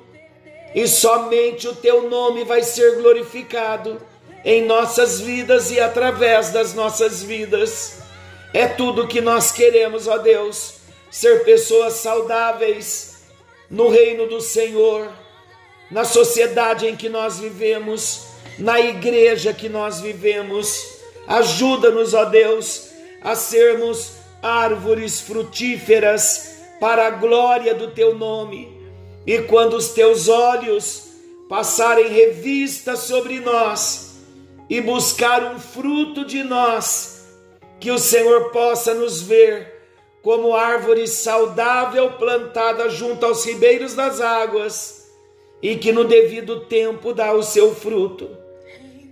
e 0.74 0.86
somente 0.86 1.66
o 1.66 1.74
teu 1.74 2.08
nome 2.08 2.44
vai 2.44 2.62
ser 2.62 2.96
glorificado 2.96 4.00
em 4.44 4.64
nossas 4.64 5.20
vidas 5.20 5.70
e 5.70 5.80
através 5.80 6.50
das 6.50 6.74
nossas 6.74 7.22
vidas. 7.22 7.98
É 8.52 8.66
tudo 8.66 9.08
que 9.08 9.20
nós 9.20 9.50
queremos, 9.50 10.06
ó 10.06 10.18
Deus, 10.18 10.74
ser 11.10 11.44
pessoas 11.44 11.94
saudáveis 11.94 13.22
no 13.70 13.88
reino 13.88 14.26
do 14.26 14.40
Senhor 14.40 15.08
na 15.90 16.04
sociedade 16.04 16.86
em 16.86 16.96
que 16.96 17.08
nós 17.08 17.38
vivemos, 17.38 18.26
na 18.58 18.80
igreja 18.80 19.52
que 19.52 19.68
nós 19.68 20.00
vivemos. 20.00 20.98
Ajuda-nos, 21.26 22.14
ó 22.14 22.24
Deus, 22.24 22.90
a 23.22 23.34
sermos 23.34 24.12
árvores 24.42 25.20
frutíferas 25.20 26.56
para 26.80 27.06
a 27.06 27.10
glória 27.10 27.74
do 27.74 27.90
teu 27.90 28.14
nome. 28.14 28.76
E 29.26 29.38
quando 29.42 29.74
os 29.74 29.88
teus 29.88 30.28
olhos 30.28 31.08
passarem 31.48 32.08
revista 32.08 32.96
sobre 32.96 33.40
nós 33.40 34.16
e 34.68 34.80
buscar 34.80 35.44
um 35.54 35.58
fruto 35.58 36.24
de 36.24 36.42
nós, 36.42 37.26
que 37.80 37.90
o 37.90 37.98
Senhor 37.98 38.50
possa 38.50 38.94
nos 38.94 39.22
ver 39.22 39.76
como 40.22 40.54
árvore 40.54 41.06
saudável 41.06 42.12
plantada 42.12 42.90
junto 42.90 43.24
aos 43.24 43.44
ribeiros 43.44 43.94
das 43.94 44.20
águas 44.20 44.97
e 45.62 45.76
que 45.76 45.92
no 45.92 46.04
devido 46.04 46.60
tempo 46.60 47.12
dá 47.12 47.32
o 47.32 47.42
seu 47.42 47.74
fruto. 47.74 48.28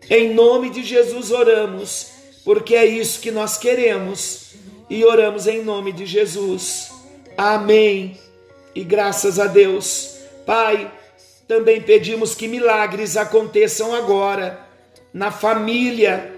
Em 0.09 0.32
nome 0.32 0.70
de 0.70 0.85
Jesus 0.85 1.30
oramos, 1.30 2.09
porque 2.44 2.76
é 2.76 2.87
isso 2.87 3.20
que 3.20 3.30
nós 3.30 3.59
queremos 3.59 4.54
e 4.88 5.04
oramos 5.04 5.46
em 5.46 5.62
nome 5.62 5.92
de 5.92 6.06
Jesus. 6.06 6.90
Amém. 7.37 8.18
E 8.74 8.85
graças 8.85 9.38
a 9.40 9.46
Deus. 9.46 10.16
Pai, 10.44 10.92
também 11.48 11.80
pedimos 11.80 12.35
que 12.35 12.46
milagres 12.46 13.16
aconteçam 13.16 13.94
agora 13.94 14.61
na 15.12 15.32
família, 15.32 16.32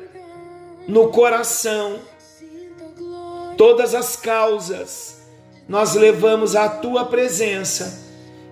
no 0.86 1.10
coração. 1.10 2.00
Todas 3.58 3.94
as 3.94 4.16
causas 4.16 5.18
nós 5.68 5.94
levamos 5.94 6.56
à 6.56 6.68
tua 6.68 7.04
presença 7.04 8.07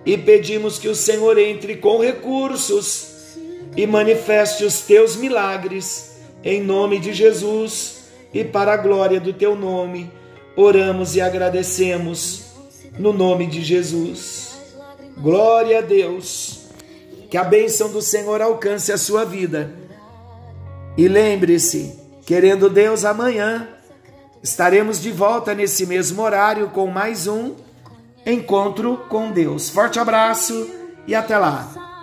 e 0.07 0.17
pedimos 0.17 0.79
que 0.79 0.87
o 0.87 0.95
Senhor 0.95 1.37
entre 1.37 1.75
com 1.75 1.99
recursos 1.99 3.35
e 3.75 3.85
manifeste 3.85 4.63
os 4.63 4.79
teus 4.79 5.17
milagres, 5.17 6.11
em 6.41 6.63
nome 6.63 6.97
de 6.97 7.11
Jesus 7.11 8.03
e 8.33 8.41
para 8.41 8.71
a 8.71 8.77
glória 8.77 9.19
do 9.19 9.33
teu 9.33 9.53
nome. 9.53 10.09
Oramos 10.55 11.17
e 11.17 11.19
agradecemos 11.19 12.45
no 12.97 13.11
nome 13.11 13.47
de 13.47 13.61
Jesus. 13.61 14.57
Glória 15.17 15.79
a 15.79 15.81
Deus. 15.81 16.67
Que 17.29 17.35
a 17.35 17.43
bênção 17.43 17.91
do 17.91 18.01
Senhor 18.01 18.41
alcance 18.41 18.93
a 18.93 18.97
sua 18.97 19.25
vida. 19.25 19.73
E 20.95 21.09
lembre-se, 21.09 21.99
querendo 22.25 22.69
Deus, 22.69 23.03
amanhã 23.03 23.67
estaremos 24.41 25.01
de 25.01 25.11
volta 25.11 25.53
nesse 25.53 25.85
mesmo 25.85 26.21
horário 26.21 26.69
com 26.69 26.87
mais 26.87 27.27
um 27.27 27.66
encontro 28.27 29.05
com 29.09 29.31
Deus. 29.31 29.69
Forte 29.69 29.99
abraço 29.99 30.69
e 31.07 31.15
até 31.15 31.37
lá! 31.37 31.96